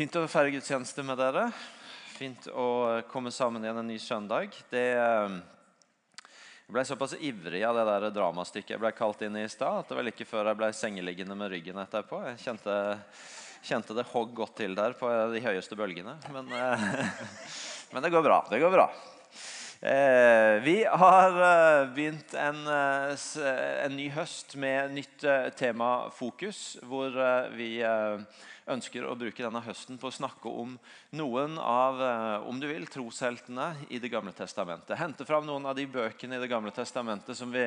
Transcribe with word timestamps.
Fint 0.00 0.14
å 0.16 0.22
feire 0.32 0.48
gudstjeneste 0.54 1.02
med 1.04 1.18
dere. 1.20 1.42
Fint 2.14 2.46
å 2.56 3.02
komme 3.10 3.28
sammen 3.28 3.60
igjen 3.60 3.82
en 3.82 3.90
ny 3.90 3.98
søndag. 4.00 4.54
Det, 4.70 4.84
eh, 4.96 5.34
jeg 6.24 6.72
ble 6.72 6.84
såpass 6.88 7.12
ivrig 7.20 7.60
av 7.68 7.76
det 7.76 7.84
der 7.84 8.06
dramastykket 8.16 8.70
jeg 8.70 8.80
ble 8.80 8.94
kalt 8.96 9.20
inn 9.20 9.36
i 9.36 9.44
i 9.44 9.52
stad, 9.52 9.82
at 9.82 9.92
det 9.92 9.98
var 9.98 10.08
like 10.08 10.24
før 10.24 10.48
jeg 10.48 10.56
ble 10.56 10.72
sengeliggende 10.72 11.36
med 11.36 11.52
ryggen 11.52 11.82
etterpå. 11.84 12.22
Jeg 12.30 12.40
kjente, 12.46 12.78
kjente 13.60 13.98
det 14.00 14.08
hogg 14.14 14.32
godt 14.40 14.56
til 14.62 14.72
der 14.74 14.96
på 14.96 15.12
de 15.34 15.44
høyeste 15.44 15.76
bølgene. 15.76 16.16
Men, 16.32 16.48
eh, 16.48 16.88
men 17.92 18.02
det 18.02 18.14
går 18.16 18.24
bra. 18.24 18.46
Det 18.48 18.64
går 18.64 18.72
bra. 18.72 18.88
Eh, 19.82 20.60
vi 20.62 20.84
har 20.84 21.30
eh, 21.30 21.94
begynt 21.94 22.34
en, 22.34 22.66
eh, 22.66 23.84
en, 23.84 23.94
ny 23.96 24.10
høst 24.12 24.52
med 24.60 24.92
nytt 24.92 25.24
eh, 25.24 25.46
temafokus, 25.56 26.76
hvor 26.84 27.16
vi 27.56 27.78
ønsker 28.68 29.06
å 29.08 29.16
bruke 29.16 29.40
denne 29.40 29.62
høsten 29.64 29.96
på 29.96 30.10
å 30.10 30.12
snakke 30.12 30.52
om 30.52 30.74
noen 31.16 31.56
av 31.56 31.96
om 32.44 32.60
du 32.60 32.68
vil, 32.68 32.84
trosheltene 32.92 33.72
i 33.88 33.98
Det 33.98 34.12
gamle 34.12 34.36
testamentet. 34.36 34.98
Hente 35.00 35.24
fram 35.24 35.48
noen 35.48 35.64
av 35.64 35.74
de 35.74 35.88
bøkene 35.88 36.36
i 36.36 36.44
Det 36.44 36.52
gamle 36.52 36.76
testamentet 36.76 37.36
som 37.36 37.48
vi 37.50 37.64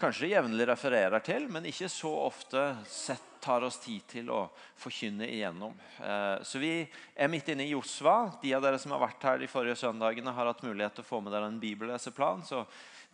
kanskje 0.00 0.32
jevnlig 0.32 0.70
refererer 0.72 1.20
til, 1.20 1.50
men 1.52 1.68
ikke 1.68 1.92
så 1.92 2.16
ofte 2.30 2.64
sett, 2.88 3.35
tar 3.46 3.62
oss 3.62 3.78
tid 3.78 4.02
til 4.10 4.30
å 4.34 4.42
forkynne 4.82 5.28
igjennom. 5.30 5.74
Eh, 6.02 6.42
så 6.42 6.58
Vi 6.58 6.72
er 7.14 7.30
midt 7.30 7.48
inne 7.52 7.64
i 7.64 7.72
Josva. 7.72 8.32
De 8.42 8.52
av 8.54 8.64
dere 8.64 8.78
som 8.82 8.92
har 8.96 9.04
vært 9.06 9.22
her 9.22 9.38
de 9.38 9.50
forrige 9.50 9.78
søndagene, 9.78 10.34
har 10.34 10.50
hatt 10.50 10.64
mulighet 10.66 10.98
til 10.98 11.06
å 11.06 11.10
få 11.14 11.22
med 11.22 11.32
dere 11.32 11.46
en 11.46 11.62
bibelleseplan. 11.62 12.44
så 12.44 12.66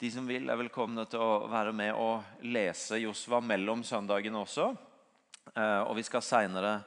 de 0.02 0.10
som 0.10 0.26
vil, 0.26 0.48
er 0.50 0.58
velkomne 0.58 1.04
til 1.06 1.20
å 1.22 1.46
være 1.46 1.72
med 1.72 1.94
og 1.94 2.42
lese 2.42 2.98
Josva 2.98 3.38
mellom 3.40 3.84
søndagene 3.86 4.40
også. 4.40 4.72
Eh, 5.54 5.82
og 5.84 5.94
vi 5.94 6.02
skal 6.02 6.24
seinere 6.24 6.80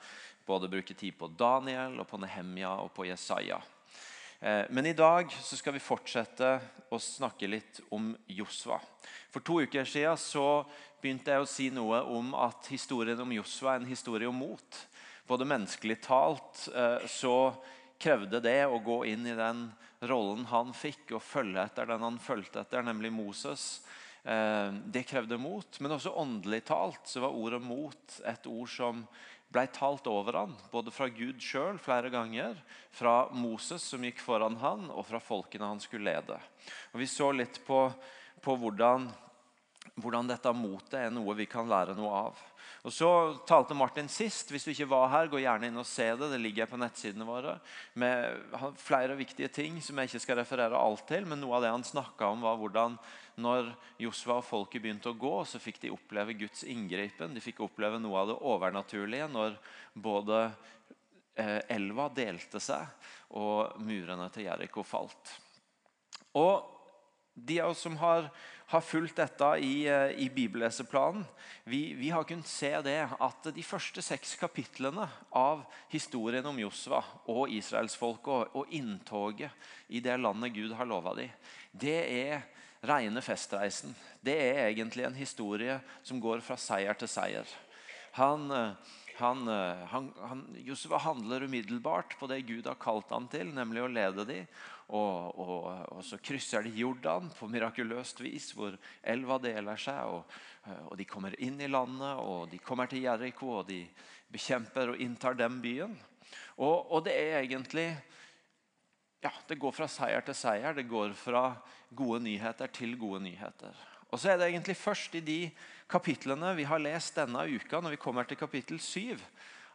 både 0.46 0.68
bruke 0.68 0.94
tid 0.94 1.16
på 1.18 1.30
Daniel, 1.38 2.00
og 2.02 2.10
på 2.10 2.20
Nehemja 2.20 2.74
og 2.84 2.92
på 2.94 3.08
Jesaja. 3.08 3.62
Eh, 4.46 4.66
men 4.70 4.86
i 4.86 4.94
dag 4.94 5.32
skal 5.42 5.74
vi 5.74 5.82
fortsette 5.82 6.50
å 6.94 7.00
snakke 7.02 7.48
litt 7.50 7.80
om 7.90 8.12
Josva. 8.30 8.78
For 9.34 9.42
to 9.42 9.64
uker 9.66 9.88
siden 9.90 10.20
så 10.22 10.62
begynte 11.02 11.34
jeg 11.34 11.42
å 11.42 11.48
si 11.50 11.70
noe 11.74 12.04
om 12.14 12.30
at 12.38 12.70
historien 12.70 13.24
om 13.24 13.34
Josva 13.34 13.74
er 13.74 13.82
en 13.82 13.90
historie 13.90 14.30
om 14.30 14.38
mot. 14.38 14.78
Både 15.26 15.50
menneskelig 15.50 15.98
talt 16.06 16.68
eh, 16.70 17.08
så 17.10 17.56
krevde 17.98 18.44
det 18.46 18.60
å 18.70 18.78
gå 18.86 19.00
inn 19.10 19.26
i 19.26 19.34
den 19.34 19.66
rollen 20.06 20.46
han 20.52 20.76
fikk, 20.78 21.16
og 21.18 21.26
følge 21.26 21.66
etter 21.66 21.90
den 21.90 22.06
han 22.06 22.22
fulgte 22.22 22.62
etter, 22.62 22.86
nemlig 22.86 23.16
Moses. 23.18 23.80
Eh, 24.22 24.70
det 24.94 25.08
krevde 25.10 25.42
mot. 25.42 25.82
Men 25.82 25.98
også 25.98 26.14
åndelig 26.22 26.68
talt 26.70 27.10
så 27.10 27.26
var 27.26 27.34
ordet 27.34 27.64
mot 27.66 28.20
et 28.22 28.46
ord 28.46 28.70
som 28.70 29.08
ble 29.56 29.66
talt 29.72 30.08
over 30.12 30.42
han, 30.42 30.56
både 30.72 30.92
fra 30.92 31.08
Gud 31.12 31.40
sjøl 31.44 31.80
flere 31.82 32.12
ganger, 32.14 32.58
fra 32.92 33.30
Moses 33.32 33.86
som 33.88 34.04
gikk 34.04 34.20
foran 34.24 34.60
han, 34.60 34.90
og 34.92 35.08
fra 35.08 35.22
folkene 35.24 35.70
han 35.72 35.84
skulle 35.84 36.12
lede. 36.12 36.40
Og 36.92 37.00
Vi 37.00 37.08
så 37.10 37.32
litt 37.32 37.62
på, 37.68 37.86
på 38.44 38.58
hvordan, 38.60 39.08
hvordan 39.96 40.28
dette 40.28 40.54
motet 40.56 41.00
er 41.06 41.16
noe 41.16 41.38
vi 41.40 41.48
kan 41.48 41.72
lære 41.72 41.96
noe 41.96 42.20
av. 42.28 42.44
Og 42.86 42.94
Så 42.94 43.10
talte 43.50 43.74
Martin 43.74 44.08
sist. 44.12 44.52
Hvis 44.54 44.68
du 44.68 44.70
ikke 44.70 44.92
var 44.92 45.08
her, 45.10 45.30
gå 45.32 45.40
gjerne 45.42 45.72
inn 45.72 45.82
og 45.82 45.88
se 45.90 46.06
det. 46.14 46.28
Det 46.30 46.38
ligger 46.38 46.70
på 46.70 46.78
nettsidene 46.78 47.26
våre 47.26 47.56
med 47.98 48.44
flere 48.78 49.18
viktige 49.18 49.50
ting 49.50 49.80
som 49.82 49.98
jeg 49.98 50.12
ikke 50.12 50.22
skal 50.22 50.40
referere 50.44 50.78
alt 50.78 51.08
til. 51.10 51.26
Men 51.26 51.42
noe 51.42 51.58
av 51.58 51.66
det 51.66 51.74
han 51.74 51.88
snakka 51.88 52.30
om, 52.30 52.46
var 52.46 52.60
hvordan 52.62 53.00
når 53.42 53.72
Josva 54.00 54.40
og 54.40 54.48
folket 54.48 54.84
begynte 54.84 55.12
å 55.12 55.18
gå, 55.20 55.34
så 55.48 55.60
fikk 55.60 55.82
de 55.84 55.94
oppleve 55.94 56.38
Guds 56.40 56.64
inngripen. 56.72 57.36
De 57.36 57.44
fikk 57.44 57.64
oppleve 57.66 58.00
noe 58.00 58.22
av 58.22 58.32
det 58.32 58.38
overnaturlige 58.52 59.28
når 59.32 59.58
både 59.94 60.40
eh, 61.36 61.60
elva 61.76 62.08
delte 62.16 62.62
seg 62.64 62.88
og 63.36 63.76
murene 63.84 64.30
til 64.32 64.48
Jeriko 64.48 64.86
falt. 64.88 65.36
Og 66.40 66.72
de 67.36 67.60
av 67.60 67.74
oss 67.74 67.84
som 67.84 67.98
har, 68.00 68.30
har 68.72 68.84
fulgt 68.84 69.20
dette 69.20 69.50
i, 69.60 69.74
eh, 69.92 70.16
i 70.24 70.30
bibelleseplanen, 70.32 71.26
vi, 71.68 71.94
vi, 72.00 72.10
har 72.16 72.24
kunnet 72.24 72.48
se 72.48 72.72
det 72.86 73.02
at 73.04 73.50
de 73.52 73.64
første 73.68 74.04
seks 74.06 74.38
kapitlene 74.40 75.10
av 75.36 75.66
historien 75.92 76.48
om 76.48 76.60
Josva 76.64 77.04
og 77.32 77.52
israelsfolket 77.52 78.32
og, 78.32 78.56
og 78.64 78.76
inntoget 78.76 79.52
i 79.92 80.00
det 80.00 80.16
landet 80.24 80.56
Gud 80.56 80.76
har 80.80 80.88
lova 80.88 81.18
dem, 81.20 81.34
det 81.76 82.00
er 82.08 82.46
rene 82.82 83.22
festreisen. 83.24 83.96
Det 84.22 84.36
er 84.36 84.68
egentlig 84.68 85.06
en 85.08 85.18
historie 85.18 85.80
som 86.04 86.20
går 86.22 86.44
fra 86.46 86.58
seier 86.60 86.98
til 87.00 87.10
seier. 87.10 87.56
Han, 88.16 88.52
eh, 88.52 88.94
han, 89.20 89.48
eh, 89.48 89.84
han, 89.92 90.14
han, 90.20 90.46
Josef 90.66 90.92
handler 91.04 91.44
umiddelbart 91.44 92.18
på 92.20 92.28
det 92.32 92.42
Gud 92.48 92.68
har 92.68 92.80
kalt 92.80 93.12
han 93.16 93.28
til, 93.32 93.52
nemlig 93.56 93.84
å 93.84 93.92
lede 93.92 94.26
dem. 94.28 94.48
Og, 94.86 95.40
og, 95.42 95.70
og, 95.96 96.02
så 96.06 96.20
krysser 96.22 96.66
de 96.66 96.74
Jordan 96.78 97.32
på 97.34 97.48
mirakuløst 97.50 98.20
vis, 98.22 98.52
hvor 98.54 98.76
elva 99.02 99.40
deler 99.42 99.80
seg. 99.82 100.12
Og, 100.12 100.36
eh, 100.68 100.84
og, 100.90 100.98
de 101.00 101.08
kommer 101.10 101.38
inn 101.42 101.58
i 101.62 101.72
landet, 101.72 102.22
og 102.22 102.52
de 102.52 102.62
kommer 102.62 102.92
til 102.92 103.06
Jeriko, 103.08 103.62
og 103.62 103.72
de 103.72 103.82
bekjemper 104.32 104.94
og 104.94 105.02
inntar 105.02 105.38
den 105.40 105.58
byen. 105.64 105.96
Og, 106.56 107.02
det 107.06 107.16
er 107.16 107.42
egentlig 107.42 107.90
ja, 109.24 109.32
Det 109.48 109.60
går 109.60 109.72
fra 109.72 109.88
seier 109.88 110.22
til 110.26 110.36
seier. 110.38 110.74
Det 110.74 110.88
går 110.90 111.14
fra 111.18 111.56
gode 111.96 112.24
nyheter 112.24 112.68
til 112.68 112.98
gode 112.98 113.24
nyheter. 113.24 113.76
Og 114.12 114.20
så 114.20 114.32
er 114.32 114.38
det 114.38 114.50
egentlig 114.52 114.78
først 114.78 115.16
i 115.16 115.24
de 115.26 115.40
kapitlene 115.92 116.54
vi 116.56 116.68
har 116.68 116.82
lest 116.82 117.18
denne 117.18 117.42
uka, 117.50 117.82
når 117.82 117.96
vi 117.96 118.02
kommer 118.02 118.24
til 118.24 118.38
kapittel 118.38 118.80
7, 118.80 119.18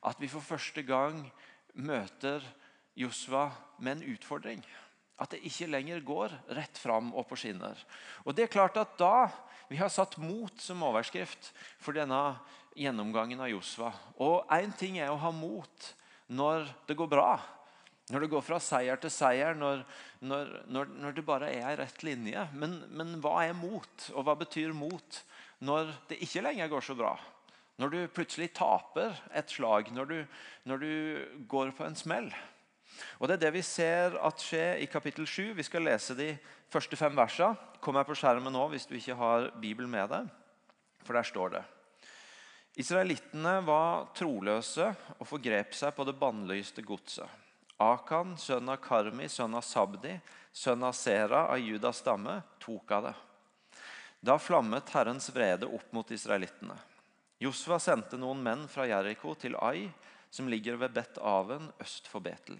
at 0.06 0.20
vi 0.20 0.30
for 0.30 0.40
første 0.40 0.82
gang 0.82 1.26
møter 1.74 2.44
Josva 2.96 3.50
med 3.78 3.98
en 3.98 4.14
utfordring. 4.14 4.62
At 5.20 5.34
det 5.34 5.42
ikke 5.44 5.68
lenger 5.68 6.00
går 6.00 6.34
rett 6.56 6.78
fram 6.80 7.12
og 7.12 7.26
på 7.28 7.36
skinner. 7.36 7.76
Og 8.24 8.34
det 8.34 8.46
er 8.46 8.54
klart 8.54 8.80
at 8.80 8.98
da 8.98 9.28
Vi 9.70 9.76
har 9.78 9.86
satt 9.86 10.16
mot 10.18 10.50
som 10.58 10.80
overskrift 10.82 11.52
for 11.78 11.94
denne 11.94 12.40
gjennomgangen 12.74 13.38
av 13.38 13.52
Josva. 13.52 13.92
Og 14.18 14.42
én 14.50 14.72
ting 14.74 14.96
er 14.98 15.12
å 15.12 15.20
ha 15.22 15.30
mot 15.30 15.84
når 16.26 16.66
det 16.88 16.96
går 16.98 17.06
bra. 17.06 17.36
Når 18.10 18.24
det 18.24 18.30
går 18.32 18.42
fra 18.42 18.58
seier 18.62 18.98
til 18.98 19.12
seier, 19.14 19.54
når, 19.54 19.84
når, 20.26 20.54
når, 20.72 20.94
når 21.02 21.14
det 21.14 21.26
bare 21.26 21.50
er 21.54 21.68
ei 21.70 21.76
rett 21.78 22.02
linje. 22.06 22.46
Men, 22.58 22.80
men, 22.90 23.16
hva 23.22 23.44
er 23.46 23.54
mot, 23.56 24.06
og 24.14 24.26
hva 24.26 24.34
betyr 24.40 24.74
mot 24.76 25.20
når 25.62 25.92
det 26.10 26.18
ikke 26.24 26.42
lenger 26.42 26.72
går 26.72 26.86
så 26.86 26.96
bra? 26.98 27.14
Når 27.80 27.92
du 27.92 27.98
plutselig 28.12 28.50
taper 28.56 29.14
et 29.36 29.52
slag, 29.52 29.92
når 29.94 30.10
du, 30.10 30.16
når 30.68 30.82
du 30.82 30.92
går 31.48 31.72
på 31.76 31.86
en 31.86 31.96
smell. 31.96 32.28
Og 33.18 33.28
Det 33.28 33.38
er 33.38 33.44
det 33.46 33.54
vi 33.54 33.64
ser 33.64 34.18
at 34.20 34.42
skjer 34.42 34.82
i 34.82 34.88
kapittel 34.90 35.26
7. 35.26 35.54
Vi 35.56 35.64
skal 35.64 35.86
lese 35.86 36.16
de 36.18 36.34
første 36.72 36.98
fem 36.98 37.14
versene. 37.16 37.56
Kom 37.80 37.96
her 37.96 38.04
på 38.08 38.16
skjermen 38.18 38.52
nå 38.52 38.66
hvis 38.72 38.88
du 38.90 38.96
ikke 38.98 39.16
har 39.16 39.52
Bibelen 39.60 39.90
med 39.92 40.10
deg. 40.12 40.26
For 41.06 41.16
der 41.16 41.24
står 41.24 41.54
det. 41.54 41.62
Israelittene 42.80 43.58
var 43.66 44.10
troløse 44.16 44.90
og 45.18 45.28
forgrep 45.28 45.72
seg 45.76 45.94
på 45.96 46.04
det 46.06 46.16
bannlyste 46.20 46.84
godset. 46.86 47.28
Akan, 47.80 48.36
sønn 48.36 48.68
av 48.68 48.76
Karmi, 48.84 49.24
sønn 49.28 49.54
av 49.56 49.64
Sabdi, 49.64 50.12
sønn 50.52 50.82
av 50.84 50.92
Sera 50.92 51.46
av 51.48 51.58
Judas 51.58 52.02
stamme, 52.02 52.42
tok 52.60 52.92
av 52.92 53.06
det. 53.08 53.14
Da 54.20 54.36
flammet 54.38 54.90
Herrens 54.92 55.30
vrede 55.32 55.64
opp 55.66 55.92
mot 55.96 56.10
israelittene. 56.12 56.76
Josva 57.40 57.78
sendte 57.80 58.18
noen 58.20 58.42
menn 58.44 58.66
fra 58.68 58.84
Jeriko 58.84 59.32
til 59.32 59.56
Ai, 59.64 59.86
som 60.28 60.50
ligger 60.52 60.76
ved 60.82 60.92
Bet-Aven 60.92 61.70
øst 61.80 62.10
for 62.12 62.20
Betel. 62.20 62.58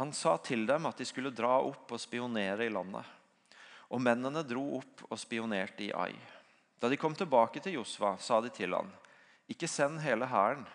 Han 0.00 0.10
sa 0.12 0.34
til 0.42 0.66
dem 0.66 0.90
at 0.90 0.98
de 0.98 1.06
skulle 1.06 1.30
dra 1.30 1.60
opp 1.62 1.94
og 1.94 2.02
spionere 2.02 2.66
i 2.66 2.72
landet. 2.74 3.06
Og 3.94 4.02
mennene 4.02 4.42
dro 4.42 4.64
opp 4.80 5.06
og 5.06 5.22
spionerte 5.22 5.86
i 5.86 5.92
Ai. 5.94 6.16
Da 6.82 6.90
de 6.90 6.98
kom 6.98 7.14
tilbake 7.14 7.62
til 7.62 7.78
Josva, 7.78 8.16
sa 8.18 8.42
de 8.42 8.50
til 8.50 8.74
han, 8.74 8.90
ikke 9.46 9.70
send 9.70 10.02
hele 10.02 10.26
hæren. 10.26 10.66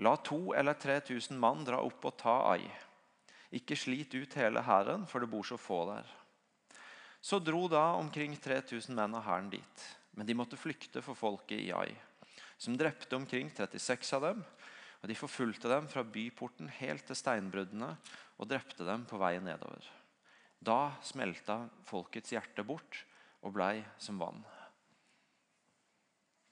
La 0.00 0.16
to 0.16 0.54
eller 0.56 0.80
tre 0.80 0.98
tusen 1.04 1.36
mann 1.38 1.68
dra 1.68 1.84
opp 1.84 2.08
og 2.08 2.16
ta 2.24 2.40
Ai. 2.56 2.64
Ikke 3.54 3.76
slit 3.78 4.14
ut 4.16 4.36
hele 4.38 4.62
hæren, 4.66 5.06
for 5.06 5.22
det 5.22 5.30
bor 5.30 5.46
så 5.46 5.58
få 5.60 5.84
der. 5.92 6.08
Så 7.24 7.38
dro 7.40 7.68
da 7.72 7.94
omkring 7.96 8.34
3000 8.36 8.92
menn 8.96 9.14
av 9.16 9.24
hæren 9.24 9.52
dit. 9.52 9.84
Men 10.14 10.26
de 10.26 10.36
måtte 10.36 10.58
flykte 10.58 11.02
for 11.02 11.18
folket 11.18 11.62
i 11.62 11.72
Ai, 11.74 11.90
som 12.58 12.76
drepte 12.78 13.16
omkring 13.16 13.48
36 13.50 14.12
av 14.18 14.26
dem. 14.28 14.42
Og 15.02 15.10
de 15.10 15.16
forfulgte 15.18 15.68
dem 15.68 15.88
fra 15.90 16.04
byporten 16.04 16.70
helt 16.80 17.06
til 17.08 17.18
steinbruddene 17.18 17.90
og 18.38 18.48
drepte 18.48 18.86
dem 18.86 19.04
på 19.08 19.18
veien 19.20 19.44
nedover. 19.44 19.84
Da 20.64 20.94
smelta 21.04 21.64
folkets 21.84 22.32
hjerte 22.32 22.64
bort 22.64 23.02
og 23.44 23.52
blei 23.56 23.82
som 24.00 24.20
vann. 24.20 24.40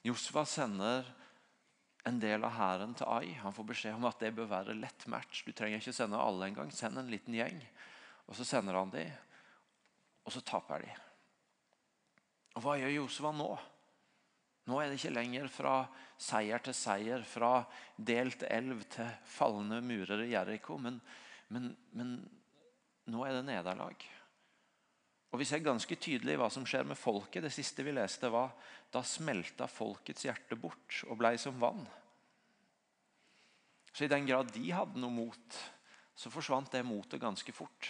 Josva 0.05 0.43
sender 0.49 1.07
en 2.05 2.19
del 2.21 2.45
av 2.45 2.57
hæren 2.57 2.95
til 2.99 3.07
Ai. 3.07 3.33
Han 3.43 3.55
får 3.55 3.69
beskjed 3.69 3.97
om 3.97 4.09
at 4.09 4.23
det 4.23 4.33
bør 4.35 4.51
være 4.51 4.79
lett 4.79 5.07
match. 5.11 5.45
Du 5.47 5.53
trenger 5.55 5.79
ikke 5.79 5.95
sende 5.95 6.19
alle 6.19 6.51
engang. 6.51 6.73
Send 6.75 6.99
en 6.99 7.11
liten 7.11 7.37
gjeng. 7.37 7.61
Og 8.27 8.37
Så 8.37 8.47
sender 8.49 8.79
han 8.79 8.91
de, 8.91 9.05
og 10.25 10.33
så 10.33 10.41
taper 10.47 10.87
de. 10.87 10.93
Og 12.57 12.65
Hva 12.65 12.79
gjør 12.79 12.97
Josua 12.97 13.33
nå? 13.35 13.51
Nå 14.71 14.79
er 14.79 14.89
det 14.89 15.01
ikke 15.01 15.17
lenger 15.17 15.49
fra 15.51 15.75
seier 16.23 16.63
til 16.63 16.75
seier, 16.77 17.25
fra 17.27 17.65
delt 17.97 18.45
elv 18.47 18.85
til 18.93 19.09
falne 19.27 19.81
murer 19.83 20.23
i 20.23 20.31
Jeriko, 20.31 20.77
men, 20.79 21.01
men, 21.51 21.73
men 21.99 22.13
nå 23.11 23.25
er 23.27 23.41
det 23.41 23.47
nederlag. 23.49 24.07
Og 25.33 25.41
Vi 25.41 25.49
ser 25.49 25.65
ganske 25.65 25.97
tydelig 25.97 26.37
hva 26.39 26.51
som 26.53 26.65
skjer 26.69 26.87
med 26.87 27.01
folket. 27.01 27.43
Det 27.43 27.53
siste 27.53 27.83
vi 27.83 27.95
leste, 27.97 28.31
var 28.31 28.53
da 28.93 29.03
smelta 29.06 29.69
folkets 29.71 30.27
hjerte 30.27 30.59
bort 30.61 31.03
og 31.09 31.19
blei 31.21 31.35
som 31.41 31.56
vann. 31.61 31.85
Så 33.93 34.06
i 34.06 34.11
den 34.12 34.27
grad 34.29 34.53
de 34.55 34.65
hadde 34.73 35.00
noe 35.00 35.12
mot, 35.12 35.61
så 36.17 36.33
forsvant 36.33 36.73
det 36.73 36.85
motet 36.85 37.21
ganske 37.21 37.53
fort. 37.56 37.89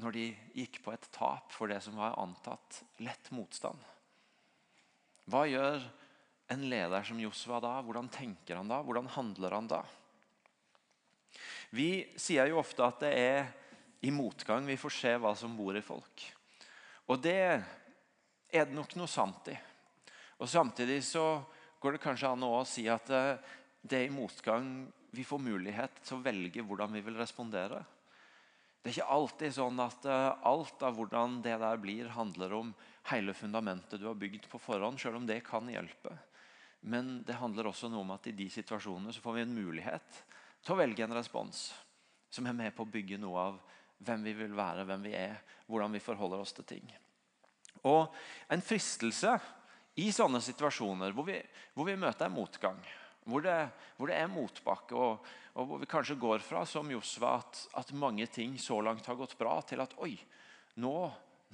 Når 0.00 0.16
de 0.16 0.26
gikk 0.56 0.80
på 0.84 0.92
et 0.94 1.08
tap 1.12 1.52
for 1.52 1.68
det 1.68 1.80
som 1.84 1.96
var 2.00 2.18
antatt 2.20 2.82
lett 3.04 3.32
motstand. 3.34 3.80
Hva 5.30 5.44
gjør 5.48 5.82
en 6.50 6.68
leder 6.70 7.04
som 7.06 7.20
Josva 7.20 7.60
da? 7.62 7.74
Hvordan 7.84 8.08
tenker 8.12 8.58
han 8.58 8.70
da? 8.70 8.80
Hvordan 8.84 9.10
handler 9.12 9.56
han 9.56 9.68
da? 9.70 9.82
Vi 11.70 11.90
sier 12.18 12.48
jo 12.50 12.58
ofte 12.62 12.82
at 12.86 13.04
det 13.04 13.12
er 13.14 13.50
i 14.02 14.10
motgang 14.14 14.64
vi 14.66 14.78
får 14.80 14.94
se 14.96 15.12
hva 15.20 15.34
som 15.38 15.52
bor 15.58 15.76
i 15.76 15.84
folk. 15.84 16.24
Og 17.12 17.20
det 17.22 17.36
er 17.44 18.64
det 18.66 18.74
nok 18.74 18.96
noe 18.98 19.10
sant 19.10 19.52
i. 19.52 19.58
Og 20.40 20.48
Samtidig 20.48 21.02
så 21.04 21.42
går 21.80 21.96
det 21.96 22.02
kanskje 22.04 22.32
an 22.32 22.44
å 22.46 22.62
si 22.68 22.86
at 22.88 23.10
eh, 23.12 23.36
det 23.80 23.98
er 23.98 24.08
i 24.08 24.14
motgang 24.14 24.88
vi 25.12 25.24
får 25.26 25.42
mulighet 25.42 26.02
til 26.04 26.18
å 26.18 26.24
velge 26.24 26.64
hvordan 26.64 26.92
vi 26.96 27.02
vil 27.04 27.18
respondere. 27.18 27.82
Det 28.80 28.88
er 28.88 28.96
ikke 28.96 29.16
alltid 29.16 29.52
sånn 29.56 29.82
at 29.84 30.06
eh, 30.08 30.46
alt 30.48 30.84
av 30.86 30.96
hvordan 30.96 31.40
det 31.44 31.58
der 31.60 31.82
blir, 31.82 32.08
handler 32.14 32.56
om 32.56 32.72
hele 33.10 33.34
fundamentet 33.36 34.00
du 34.00 34.08
har 34.08 34.16
bygd 34.16 34.48
på 34.48 34.60
forhånd, 34.62 35.00
selv 35.00 35.20
om 35.20 35.28
det 35.28 35.42
kan 35.44 35.68
hjelpe. 35.68 36.14
Men 36.80 37.18
det 37.28 37.36
handler 37.36 37.68
også 37.68 37.90
noe 37.92 38.06
om 38.06 38.14
at 38.16 38.30
i 38.30 38.36
de 38.36 38.48
situasjonene 38.52 39.12
så 39.12 39.20
får 39.20 39.36
vi 39.36 39.44
en 39.44 39.56
mulighet 39.56 40.22
til 40.64 40.72
å 40.72 40.80
velge 40.80 41.04
en 41.04 41.16
respons 41.16 41.68
som 42.32 42.46
er 42.48 42.56
med 42.56 42.72
på 42.76 42.86
å 42.86 42.92
bygge 42.92 43.18
noe 43.20 43.44
av 43.50 43.60
hvem 44.00 44.24
vi 44.24 44.32
vil 44.38 44.56
være, 44.56 44.86
hvem 44.88 45.04
vi 45.04 45.12
er, 45.18 45.40
hvordan 45.68 45.92
vi 45.92 46.00
forholder 46.00 46.40
oss 46.40 46.54
til 46.56 46.68
ting. 46.68 46.86
Og 47.84 48.08
En 48.48 48.62
fristelse 48.64 49.36
i 50.00 50.08
sånne 50.14 50.40
situasjoner 50.44 51.14
hvor 51.16 51.26
vi, 51.28 51.36
hvor 51.74 51.88
vi 51.88 51.98
møter 51.98 52.32
motgang, 52.32 52.78
hvor 53.28 53.44
det, 53.44 53.56
hvor 53.98 54.10
det 54.10 54.16
er 54.16 54.32
motbakke, 54.32 54.96
og, 54.96 55.30
og, 55.54 55.64
hvor 55.68 55.80
vi 55.82 55.88
kanskje 55.90 56.18
går 56.20 56.44
fra 56.44 56.64
som 56.68 56.90
Josva, 56.90 57.36
at, 57.42 57.64
at, 57.82 57.92
mange 57.92 58.26
ting 58.32 58.56
så 58.58 58.80
langt 58.84 59.06
har 59.06 59.18
gått 59.18 59.36
bra, 59.38 59.58
til 59.66 59.82
at 59.84 59.96
oi, 60.00 60.14
nå, 60.80 60.94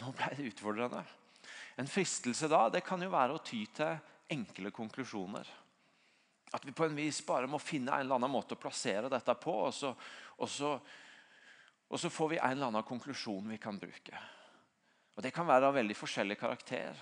nå 0.00 0.12
ble 0.16 0.32
det 0.38 0.50
utfordrende. 0.52 1.02
En 1.76 1.90
fristelse 1.90 2.48
da 2.48 2.66
det 2.72 2.84
kan 2.86 3.02
jo 3.02 3.12
være 3.12 3.36
å 3.36 3.42
ty 3.44 3.64
til 3.76 3.98
enkle 4.32 4.72
konklusjoner. 4.74 5.48
At 6.54 6.64
vi 6.64 6.72
på 6.72 6.86
en 6.86 6.96
vis 6.96 7.18
bare 7.26 7.50
må 7.50 7.58
finne 7.60 7.92
en 7.92 8.06
eller 8.06 8.16
annen 8.16 8.32
måte 8.32 8.56
å 8.56 8.60
plassere 8.60 9.10
dette 9.12 9.34
på. 9.42 9.54
Og 9.66 9.74
så, 9.74 9.90
og 10.38 10.48
så, 10.50 10.72
og 11.90 12.00
så 12.00 12.10
får 12.12 12.32
vi 12.32 12.38
en 12.38 12.54
eller 12.54 12.70
annen 12.70 12.86
konklusjon 12.86 13.50
vi 13.50 13.58
kan 13.60 13.78
bruke. 13.82 14.22
Og 15.16 15.24
Det 15.24 15.32
kan 15.34 15.48
være 15.48 15.68
av 15.68 15.76
veldig 15.76 15.96
forskjellig 15.96 16.38
karakter. 16.38 16.96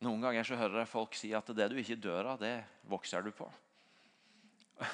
Noen 0.00 0.22
ganger 0.24 0.46
så 0.46 0.56
hører 0.56 0.80
jeg 0.80 0.92
folk 0.94 1.16
si 1.18 1.32
at 1.36 1.50
det 1.56 1.66
du 1.70 1.76
ikke 1.80 1.98
dør 2.00 2.32
av, 2.32 2.40
det 2.40 2.54
vokser 2.88 3.24
du 3.24 3.32
på. 3.36 3.48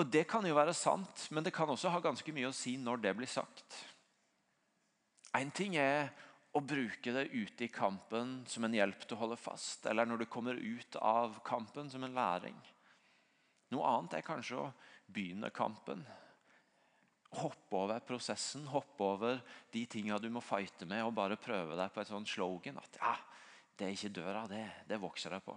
Og 0.00 0.06
Det 0.08 0.22
kan 0.30 0.46
jo 0.46 0.54
være 0.56 0.72
sant, 0.72 1.26
men 1.34 1.44
det 1.44 1.52
kan 1.52 1.68
også 1.68 1.90
ha 1.92 2.00
ganske 2.00 2.32
mye 2.32 2.48
å 2.48 2.56
si 2.56 2.76
når 2.80 3.02
det 3.02 3.14
blir 3.18 3.28
sagt. 3.28 3.76
Én 5.36 5.50
ting 5.54 5.76
er 5.76 6.08
å 6.56 6.62
bruke 6.64 7.12
det 7.14 7.28
ute 7.30 7.66
i 7.66 7.70
kampen 7.70 8.40
som 8.50 8.64
en 8.66 8.74
hjelp 8.74 9.04
til 9.04 9.18
å 9.18 9.20
holde 9.20 9.38
fast, 9.38 9.84
eller 9.86 10.08
når 10.08 10.22
du 10.22 10.30
kommer 10.30 10.56
ut 10.56 10.96
av 10.96 11.36
kampen 11.46 11.90
som 11.92 12.06
en 12.06 12.16
læring. 12.16 12.56
Noe 13.70 13.86
annet 13.86 14.16
er 14.18 14.26
kanskje 14.26 14.58
å 14.58 14.70
begynne 15.10 15.52
kampen. 15.54 16.02
Hoppe 17.38 17.76
over 17.78 18.00
prosessen, 18.02 18.64
hoppe 18.66 19.04
over 19.06 19.42
de 19.70 19.84
tinga 19.86 20.18
du 20.18 20.26
må 20.34 20.42
fighte 20.42 20.88
med, 20.88 21.04
og 21.06 21.14
bare 21.14 21.38
prøve 21.38 21.76
deg 21.78 21.92
på 21.94 22.02
et 22.02 22.10
sånt 22.10 22.28
slogan 22.28 22.80
at 22.82 22.98
ja, 22.98 23.12
det 23.78 23.86
er 23.86 23.94
ikke 23.94 24.14
døra, 24.18 24.46
det, 24.50 24.64
det 24.88 24.98
vokser 25.00 25.36
jeg 25.36 25.44
på. 25.46 25.54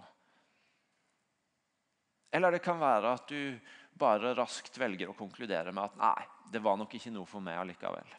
Eller 2.34 2.54
det 2.54 2.62
kan 2.62 2.80
være 2.80 3.10
at 3.14 3.28
du 3.30 3.58
bare 3.94 4.32
raskt 4.34 4.78
velger 4.78 5.10
å 5.10 5.18
konkludere 5.18 5.74
med 5.74 5.84
at 5.84 5.98
nei, 6.00 6.28
det 6.50 6.62
var 6.62 6.78
nok 6.78 6.94
ikke 6.98 7.12
noe 7.14 7.28
for 7.30 7.42
meg 7.42 7.60
allikevel. 7.60 8.14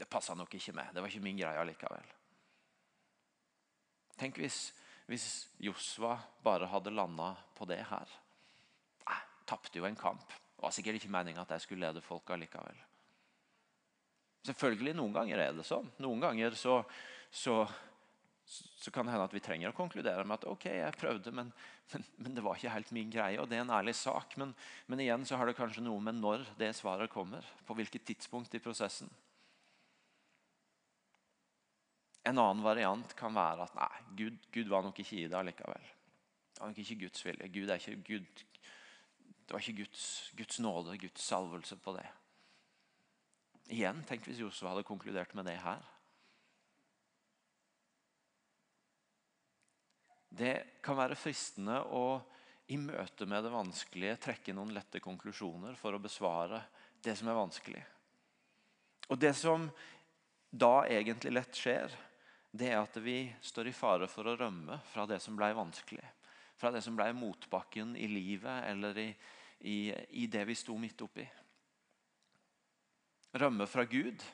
Det 0.00 0.08
passa 0.08 0.34
nok 0.36 0.52
ikke 0.56 0.74
med. 0.76 0.92
Det 0.94 1.00
var 1.00 1.12
ikke 1.12 1.24
min 1.24 1.40
greie 1.40 1.60
allikevel. 1.60 2.12
Tenk 4.20 4.40
hvis, 4.40 4.58
hvis 5.08 5.26
Josva 5.60 6.14
bare 6.44 6.68
hadde 6.72 6.92
landa 6.92 7.34
på 7.56 7.68
det 7.68 7.80
her. 7.88 8.12
Nei, 9.06 9.18
tapte 9.48 9.80
jo 9.80 9.88
en 9.88 9.96
kamp. 10.00 10.39
Det 10.60 10.66
var 10.66 10.72
sikkert 10.76 10.98
ikke 10.98 11.08
meninga 11.08 11.40
at 11.40 11.54
jeg 11.54 11.62
skulle 11.64 11.86
lede 11.86 12.02
folk 12.04 12.30
allikevel. 12.34 12.76
Selvfølgelig, 14.44 14.92
noen 14.98 15.14
ganger 15.14 15.40
er 15.40 15.54
det 15.56 15.64
sånn. 15.64 15.86
Noen 16.04 16.20
ganger 16.20 16.52
så, 16.52 16.74
så, 17.32 17.54
så 18.44 18.92
kan 18.92 19.08
det 19.08 19.14
hende 19.14 19.24
at 19.24 19.32
vi 19.32 19.40
trenger 19.40 19.72
å 19.72 19.78
konkludere 19.78 20.20
med 20.20 20.36
at 20.36 20.44
ok, 20.52 20.66
jeg 20.68 20.98
prøvde, 21.00 21.32
men, 21.32 21.48
men, 21.94 22.04
men 22.20 22.36
det 22.36 22.44
var 22.44 22.60
ikke 22.60 22.74
helt 22.74 22.92
min 22.92 23.08
greie. 23.14 23.40
og 23.40 23.48
Det 23.48 23.56
er 23.56 23.64
en 23.64 23.72
ærlig 23.78 23.96
sak. 23.96 24.36
Men, 24.36 24.52
men 24.84 25.00
igjen 25.00 25.24
så 25.24 25.40
har 25.40 25.48
det 25.48 25.56
kanskje 25.56 25.86
noe 25.86 26.04
med 26.04 26.20
når 26.20 26.44
det 26.60 26.74
svaret 26.76 27.08
kommer. 27.08 27.48
På 27.64 27.78
hvilket 27.80 28.04
tidspunkt 28.12 28.52
i 28.52 28.60
prosessen. 28.60 29.08
En 32.28 32.36
annen 32.36 32.60
variant 32.60 33.16
kan 33.16 33.32
være 33.32 33.64
at 33.64 33.80
nei, 33.80 33.92
Gud, 34.12 34.44
Gud 34.52 34.68
var 34.68 34.84
nok 34.84 35.00
ikke 35.00 35.22
i 35.22 35.28
det 35.32 35.40
allikevel. 35.40 35.88
Det 36.52 36.60
var 36.60 36.68
nok 36.68 36.84
ikke 36.84 37.00
Guds 37.06 37.24
vilje. 37.24 37.48
Gud 37.48 37.72
er 37.72 37.80
ikke 37.80 38.02
Gud. 38.12 38.46
Det 39.50 39.56
var 39.56 39.64
ikke 39.64 39.82
Guds, 39.82 40.02
Guds 40.38 40.60
nåde, 40.62 40.92
Guds 41.02 41.22
salvelse 41.26 41.74
på 41.82 41.96
det. 41.96 42.04
Igjen, 43.74 44.04
tenk 44.06 44.28
hvis 44.28 44.38
Josef 44.38 44.68
hadde 44.70 44.84
konkludert 44.86 45.32
med 45.34 45.48
det 45.50 45.56
her. 45.58 45.80
Det 50.30 50.52
kan 50.86 50.94
være 51.00 51.18
fristende 51.18 51.80
å 51.82 52.20
i 52.70 52.78
møte 52.78 53.26
med 53.26 53.42
det 53.42 53.50
vanskelige 53.50 54.20
trekke 54.22 54.54
noen 54.54 54.70
lette 54.70 55.02
konklusjoner 55.02 55.74
for 55.74 55.98
å 55.98 56.02
besvare 56.02 56.62
det 57.02 57.16
som 57.18 57.32
er 57.32 57.38
vanskelig. 57.40 57.82
Og 59.10 59.18
Det 59.18 59.34
som 59.34 59.66
da 60.46 60.86
egentlig 60.86 61.34
lett 61.34 61.58
skjer, 61.58 61.90
det 62.54 62.70
er 62.70 62.78
at 62.84 63.02
vi 63.02 63.24
står 63.42 63.72
i 63.72 63.74
fare 63.74 64.06
for 64.06 64.30
å 64.30 64.36
rømme 64.38 64.78
fra 64.94 65.10
det 65.10 65.18
som 65.26 65.34
ble 65.34 65.50
vanskelig. 65.58 66.06
Fra 66.54 66.70
det 66.70 66.86
som 66.86 66.94
ble 66.94 67.10
motbakken 67.18 67.98
i 67.98 68.06
livet 68.06 68.70
eller 68.70 69.02
i, 69.02 69.10
i, 69.60 69.92
i 70.22 70.26
det 70.26 70.44
vi 70.48 70.56
sto 70.56 70.76
midt 70.78 71.02
oppi. 71.04 71.24
Rømme 73.32 73.66
fra 73.70 73.84
Gud 73.84 74.24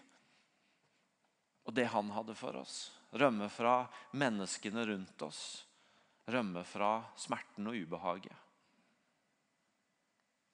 og 1.66 1.74
det 1.74 1.88
han 1.90 2.10
hadde 2.14 2.34
for 2.38 2.56
oss. 2.62 2.76
Rømme 3.10 3.48
fra 3.50 3.86
menneskene 4.14 4.86
rundt 4.86 5.22
oss. 5.26 5.40
Rømme 6.30 6.62
fra 6.66 7.00
smerten 7.18 7.66
og 7.66 7.78
ubehaget. 7.78 8.44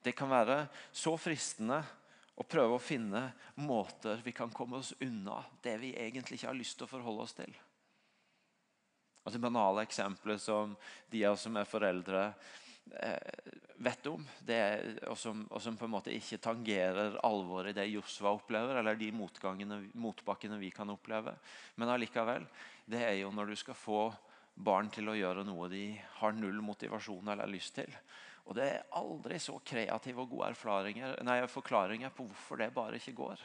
Det 0.03 0.15
kan 0.19 0.33
være 0.33 0.65
så 0.91 1.15
fristende 1.21 1.79
å 2.35 2.47
prøve 2.49 2.79
å 2.79 2.83
finne 2.83 3.21
måter 3.61 4.23
vi 4.25 4.33
kan 4.35 4.51
komme 4.51 4.81
oss 4.81 4.95
unna 5.05 5.37
det 5.63 5.77
vi 5.83 5.93
egentlig 5.95 6.41
ikke 6.41 6.51
har 6.51 6.59
lyst 6.59 6.81
til 6.81 6.89
å 6.89 6.91
forholde 6.91 7.27
oss 7.29 7.37
til. 7.37 7.53
Og 9.23 9.33
Det 9.33 9.39
banale 9.39 9.85
eksempelet 9.87 10.43
som 10.43 10.75
de 11.13 11.23
av 11.29 11.37
oss 11.37 11.45
som 11.47 11.57
er 11.61 11.69
foreldre, 11.69 12.25
vet 13.83 14.07
om, 14.07 14.25
er, 14.47 14.83
og, 15.09 15.17
som, 15.19 15.45
og, 15.51 15.61
som, 15.63 15.77
på 15.79 15.87
en 15.87 15.95
måte 15.95 16.13
ikke 16.15 16.41
tangerer 16.43 17.17
alvoret 17.25 17.73
i 17.73 17.79
det 17.81 17.87
Josva 17.93 18.35
opplever, 18.37 18.79
eller 18.79 18.99
de 18.99 19.11
motbakkene 19.15 20.59
vi 20.61 20.71
kan 20.75 20.91
oppleve, 20.93 21.35
men 21.81 21.93
allikevel, 21.93 22.47
det 22.87 23.03
er 23.07 23.17
jo 23.23 23.33
når 23.35 23.53
du 23.53 23.57
skal 23.59 23.79
få 23.79 24.03
barn 24.55 24.91
til 24.93 25.09
å 25.09 25.17
gjøre 25.17 25.47
noe 25.49 25.71
de 25.73 25.87
har 26.19 26.37
null 26.37 26.61
motivasjon 26.65 27.33
eller 27.33 27.51
lyst 27.51 27.75
til. 27.79 27.91
Og 28.47 28.57
det 28.59 28.69
er 28.69 28.95
aldri 28.99 29.39
så 29.41 29.57
kreative 29.65 30.25
og 30.25 30.35
gode 30.35 30.93
nei, 31.23 31.39
forklaringer 31.49 32.13
på 32.15 32.27
hvorfor 32.27 32.61
det 32.61 32.73
bare 32.75 32.99
ikke 32.99 33.17
går. 33.23 33.45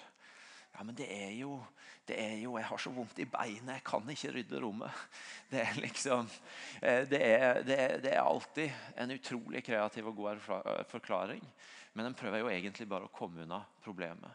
Ja, 0.77 0.83
men 0.85 0.93
det 0.93 1.07
er, 1.09 1.31
jo, 1.33 1.55
det 2.05 2.15
er 2.21 2.35
jo 2.37 2.57
Jeg 2.59 2.67
har 2.69 2.81
så 2.81 2.91
vondt 2.93 3.17
i 3.17 3.25
beinet, 3.25 3.79
jeg 3.79 3.83
kan 3.85 4.09
ikke 4.13 4.33
rydde 4.35 4.59
rommet. 4.61 5.05
Det 5.51 5.63
er 5.63 5.79
liksom 5.81 6.27
eh, 6.81 7.01
Det 7.09 7.21
er, 7.21 7.63
det 7.65 7.77
er, 7.79 7.95
det 8.03 8.11
er 8.13 8.21
alltid 8.21 8.69
en 8.97 9.15
utrolig 9.15 9.63
kreativ 9.65 10.11
og 10.11 10.15
god 10.15 10.43
forklaring. 10.91 11.41
Men 11.93 12.05
den 12.05 12.17
prøver 12.19 12.43
jo 12.43 12.51
egentlig 12.51 12.85
bare 12.89 13.07
å 13.07 13.13
komme 13.13 13.41
unna 13.41 13.63
problemet. 13.81 14.29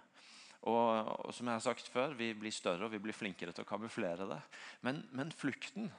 Og, 0.62 0.88
og, 1.26 1.30
som 1.34 1.46
jeg 1.46 1.58
har 1.58 1.62
sagt 1.62 1.90
før, 1.90 2.16
Vi 2.18 2.32
blir 2.34 2.54
større 2.54 2.86
og 2.86 2.92
vi 2.94 2.98
blir 3.02 3.14
flinkere 3.14 3.54
til 3.54 3.62
å 3.62 3.68
kamuflere 3.68 4.26
det. 4.26 4.40
Men, 4.82 5.04
men 5.14 5.30
flukten 5.30 5.90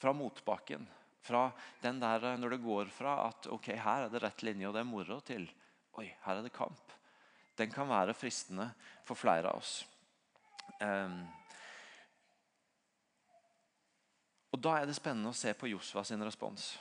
fra 0.00 0.14
motbakken 0.14 0.86
fra 1.26 1.50
den 1.82 1.98
der, 2.00 2.36
Når 2.38 2.54
det 2.54 2.62
går 2.62 2.94
fra 2.94 3.18
at 3.26 3.50
ok, 3.50 3.74
her 3.74 4.06
er 4.06 4.14
det 4.14 4.22
rett 4.22 4.42
linje 4.46 4.68
og 4.68 4.74
det 4.74 4.80
er 4.80 4.88
moro, 4.88 5.20
til 5.20 5.50
oi, 5.98 6.06
her 6.24 6.38
er 6.38 6.46
det 6.46 6.54
kamp. 6.54 6.99
Den 7.60 7.72
kan 7.74 7.88
være 7.90 8.16
fristende 8.16 8.70
for 9.04 9.18
flere 9.18 9.52
av 9.52 9.60
oss. 9.60 9.74
Um, 10.80 11.20
Og 14.50 14.58
Da 14.58 14.78
er 14.80 14.88
det 14.88 14.98
spennende 14.98 15.30
å 15.30 15.36
se 15.36 15.52
på 15.54 15.70
Josva 15.70 16.02
sin 16.06 16.22
respons. 16.26 16.72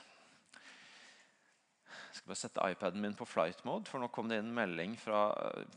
Jeg 2.10 2.18
skal 2.18 2.32
bare 2.32 2.40
sette 2.42 2.70
iPaden 2.74 3.04
min 3.04 3.14
på 3.16 3.28
flight 3.30 3.62
mode, 3.68 3.86
for 3.88 4.02
nå 4.02 4.10
kom 4.12 4.30
det 4.30 4.40
inn 4.42 4.50
en 4.50 4.56
melding 4.58 4.96
fra, 4.98 5.28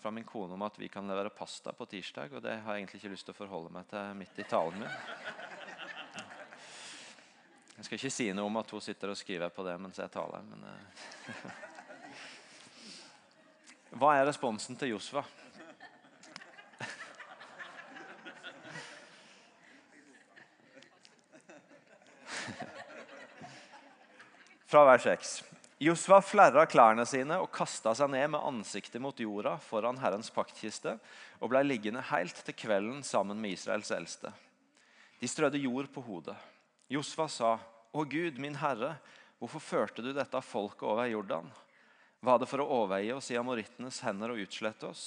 fra, 0.01 0.11
min 0.11 0.25
kone 0.27 0.57
om 0.57 0.65
at 0.65 0.79
vi 0.81 0.89
kan 0.91 1.07
levere 1.07 1.31
pasta 1.37 1.75
på 1.77 1.87
tirsdag, 1.91 2.33
og 2.33 2.43
det 2.43 2.57
har 2.65 2.75
jeg 2.75 2.83
egentlig 2.83 3.03
ikke 3.03 3.13
lyst 3.13 3.29
til 3.29 3.37
å 3.37 3.41
forholde 3.43 3.75
meg 3.75 3.91
til 3.91 4.17
midt 4.17 4.41
i 4.41 4.49
talen 4.49 4.81
min. 4.81 4.97
Jeg 7.77 7.85
skal 7.87 7.99
ikke 7.99 8.15
si 8.15 8.31
noe 8.33 8.49
om 8.49 8.57
at 8.63 8.73
hun 8.73 8.85
sitter 8.85 9.13
og 9.13 9.19
skriver 9.19 9.53
på 9.53 9.67
det 9.67 9.77
mens 9.81 10.01
jeg 10.01 10.15
taler, 10.15 10.49
men 10.49 10.65
eh. 10.73 11.69
Hva 13.93 14.15
er 14.17 14.25
responsen 14.25 14.77
til 14.81 14.95
Josva? 14.95 15.21
Fra 24.73 24.87
vers 24.89 25.05
6. 25.05 25.33
Josva 25.83 26.23
flerra 26.25 26.63
klærne 26.65 27.05
sine 27.05 27.37
og 27.43 27.51
kasta 27.53 27.93
seg 27.99 28.09
ned 28.15 28.31
med 28.33 28.45
ansiktet 28.49 29.03
mot 29.03 29.19
jorda 29.21 29.59
foran 29.61 29.99
Herrens 30.01 30.33
paktkiste 30.33 30.95
og 31.43 31.51
blei 31.53 31.61
liggende 31.67 32.05
helt 32.09 32.41
til 32.47 32.57
kvelden 32.57 33.03
sammen 33.05 33.41
med 33.43 33.59
Israels 33.59 33.91
eldste. 33.93 34.33
De 35.21 35.29
strødde 35.29 35.61
jord 35.61 35.91
på 35.93 36.01
hodet. 36.07 36.39
Josva 36.89 37.29
sa, 37.29 37.59
'Å 37.93 38.09
Gud, 38.09 38.39
min 38.39 38.57
Herre, 38.57 38.97
hvorfor 39.39 39.61
førte 39.61 40.03
du 40.03 40.13
dette 40.13 40.41
folket 40.41 40.89
over 40.89 41.05
Jordan?' 41.05 41.53
Var 42.23 42.39
det 42.39 42.47
for 42.47 42.63
å 42.63 42.69
overveie 42.71 43.15
oss 43.17 43.33
i 43.35 43.39
amorittenes 43.39 43.99
hender 44.07 44.31
og 44.31 44.45
utslette 44.45 44.87
oss? 44.87 45.07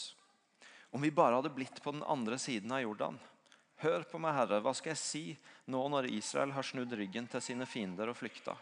Om 0.91 1.00
vi 1.05 1.13
bare 1.15 1.38
hadde 1.38 1.53
blitt 1.55 1.79
på 1.84 1.93
den 1.95 2.03
andre 2.03 2.36
siden 2.39 2.74
av 2.75 2.81
Jordan. 2.84 3.19
Hør 3.79 4.03
på 4.07 4.19
meg, 4.19 4.36
Herre, 4.36 4.60
hva 4.63 4.74
skal 4.75 4.91
jeg 4.91 5.00
si 5.00 5.22
nå 5.72 5.79
når 5.91 6.10
Israel 6.12 6.51
har 6.55 6.67
snudd 6.67 6.91
ryggen 6.91 7.27
til 7.31 7.43
sine 7.43 7.67
fiender 7.67 8.12
og 8.12 8.17
flykta? 8.19 8.57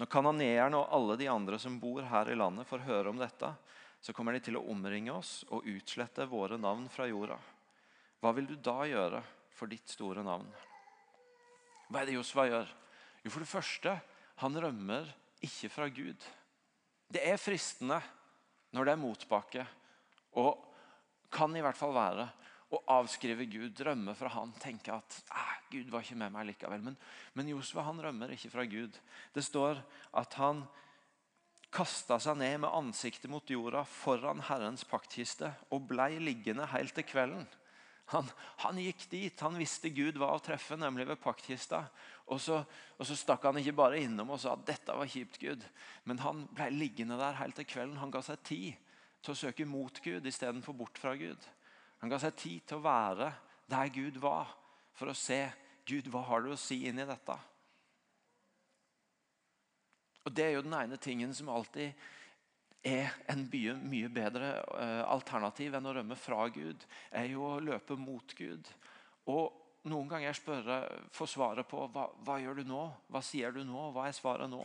Når 0.00 0.08
kanoneerne 0.10 0.80
og 0.80 0.94
alle 0.96 1.16
de 1.20 1.28
andre 1.28 1.58
som 1.60 1.76
bor 1.80 2.00
her 2.08 2.30
i 2.32 2.36
landet, 2.36 2.66
får 2.68 2.86
høre 2.86 3.12
om 3.12 3.20
dette, 3.20 3.50
så 4.00 4.14
kommer 4.16 4.32
de 4.32 4.40
til 4.44 4.56
å 4.56 4.64
omringe 4.72 5.12
oss 5.12 5.42
og 5.52 5.68
utslette 5.68 6.24
våre 6.28 6.56
navn 6.60 6.88
fra 6.92 7.06
jorda. 7.08 7.36
Hva 8.20 8.32
vil 8.32 8.48
du 8.48 8.56
da 8.56 8.78
gjøre 8.88 9.20
for 9.52 9.68
ditt 9.68 9.92
store 9.92 10.24
navn? 10.24 10.48
Hva 11.88 12.00
er 12.00 12.08
det 12.08 12.16
Josva 12.16 12.48
gjør? 12.48 12.72
Jo, 13.24 13.30
For 13.30 13.44
det 13.44 13.52
første, 13.52 13.94
han 14.40 14.56
rømmer 14.60 15.12
ikke 15.44 15.68
fra 15.72 15.88
Gud. 15.92 16.24
Det 17.14 17.22
er 17.22 17.38
fristende 17.38 18.00
når 18.74 18.88
det 18.88 18.94
er 18.94 18.98
motbakke, 18.98 19.64
og 20.40 20.64
kan 21.34 21.54
i 21.54 21.62
hvert 21.62 21.78
fall 21.78 21.94
være 21.94 22.26
å 22.74 22.80
avskrive 22.96 23.46
Gud, 23.46 23.70
drømme 23.78 24.16
fra 24.18 24.32
han, 24.34 24.54
tenke 24.58 24.94
at 24.94 25.20
Gud 25.70 25.90
var 25.92 26.02
ikke 26.02 26.18
med 26.18 26.32
meg 26.34 26.48
likevel. 26.48 26.82
Men, 26.82 26.96
men 27.38 27.52
Josva 27.52 27.84
han 27.86 28.00
rømmer 28.02 28.34
ikke 28.34 28.50
fra 28.50 28.64
Gud. 28.66 28.96
Det 29.34 29.44
står 29.46 29.78
at 30.18 30.34
han 30.40 30.64
kasta 31.74 32.20
seg 32.22 32.38
ned 32.38 32.60
med 32.62 32.74
ansiktet 32.74 33.30
mot 33.30 33.50
jorda 33.50 33.82
foran 33.86 34.42
Herrens 34.48 34.86
paktkiste 34.86 35.50
og 35.74 35.86
blei 35.90 36.16
liggende 36.22 36.66
helt 36.70 36.94
til 36.94 37.06
kvelden. 37.06 37.46
Han, 38.12 38.26
han, 38.60 38.78
gikk 38.78 39.06
dit. 39.10 39.40
Han 39.40 39.56
visste 39.58 39.90
Gud 39.94 40.18
var 40.20 40.36
å 40.36 40.42
treffe, 40.44 40.76
nemlig 40.76 41.06
ved 41.08 41.20
paktkista. 41.22 41.86
Og 42.32 42.40
så, 42.40 42.60
og 42.98 43.08
så 43.08 43.16
stakk 43.16 43.46
han 43.48 43.60
ikke 43.60 43.76
bare 43.78 44.02
innom 44.04 44.34
og 44.34 44.40
sa 44.42 44.54
at 44.54 44.66
dette 44.68 44.96
var 44.96 45.08
kjipt, 45.10 45.40
Gud. 45.40 45.64
Men 46.08 46.20
han 46.24 46.44
ble 46.52 46.68
liggende 46.74 47.18
der 47.20 47.38
helt 47.40 47.56
til 47.60 47.68
kvelden. 47.68 48.00
Han 48.02 48.12
ga 48.12 48.22
seg 48.24 48.44
tid 48.44 48.92
til 49.24 49.32
å 49.32 49.38
søke 49.38 49.66
mot 49.68 50.00
Gud 50.04 50.28
istedenfor 50.28 50.76
bort 50.76 51.00
fra 51.00 51.14
Gud. 51.16 51.48
Han 52.02 52.12
ga 52.12 52.20
seg 52.20 52.36
tid 52.36 52.68
til 52.68 52.80
å 52.80 52.84
være 52.84 53.32
der 53.72 53.92
Gud 53.94 54.20
var, 54.20 54.52
for 54.94 55.08
å 55.08 55.16
se 55.16 55.40
Gud, 55.88 56.08
hva 56.12 56.20
har 56.28 56.44
du 56.44 56.52
å 56.52 56.60
si 56.60 56.82
inn 56.88 57.00
i 57.00 57.08
dette. 57.08 57.36
Og 60.24 60.32
Det 60.32 60.44
er 60.44 60.54
jo 60.56 60.64
den 60.64 60.76
ene 60.76 61.00
tingen 61.00 61.32
som 61.36 61.50
alltid 61.52 61.92
er 62.84 63.12
en 63.32 63.46
mye, 63.48 63.74
mye 63.80 64.10
bedre 64.12 64.54
uh, 64.76 65.02
alternativ 65.08 65.74
enn 65.74 65.88
å 65.88 65.94
rømme 65.96 66.16
fra 66.20 66.46
Gud, 66.52 66.84
er 67.10 67.30
jo 67.32 67.46
å 67.48 67.60
løpe 67.64 67.96
mot 67.98 68.36
Gud. 68.38 68.70
Og 69.32 69.60
Noen 69.84 70.08
ganger 70.08 70.32
spørre, 70.32 70.78
få 71.12 71.26
svaret 71.28 71.68
på 71.68 71.82
hva, 71.92 72.06
hva 72.24 72.38
gjør 72.40 72.62
du 72.62 72.70
nå? 72.70 72.86
Hva 73.12 73.20
sier 73.20 73.52
du 73.52 73.60
nå? 73.68 73.90
Hva 73.92 74.06
er 74.08 74.16
svaret 74.16 74.48
nå? 74.48 74.62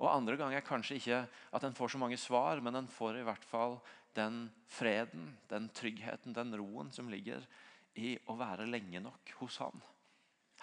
Og 0.00 0.08
Andre 0.10 0.34
ganger 0.40 0.64
kanskje 0.66 0.96
ikke 0.98 1.20
at 1.54 1.66
en 1.68 1.76
får 1.76 1.92
så 1.94 2.00
mange 2.02 2.18
svar, 2.18 2.58
men 2.58 2.74
en 2.74 2.90
får 2.90 3.20
i 3.20 3.22
hvert 3.28 3.46
fall 3.46 3.78
den 4.18 4.48
freden, 4.66 5.36
den 5.46 5.70
tryggheten, 5.70 6.34
den 6.34 6.58
roen 6.58 6.90
som 6.90 7.06
ligger 7.12 7.46
i 7.94 8.16
å 8.26 8.34
være 8.40 8.66
lenge 8.66 9.04
nok 9.04 9.36
hos 9.38 9.60
Han. 9.62 9.78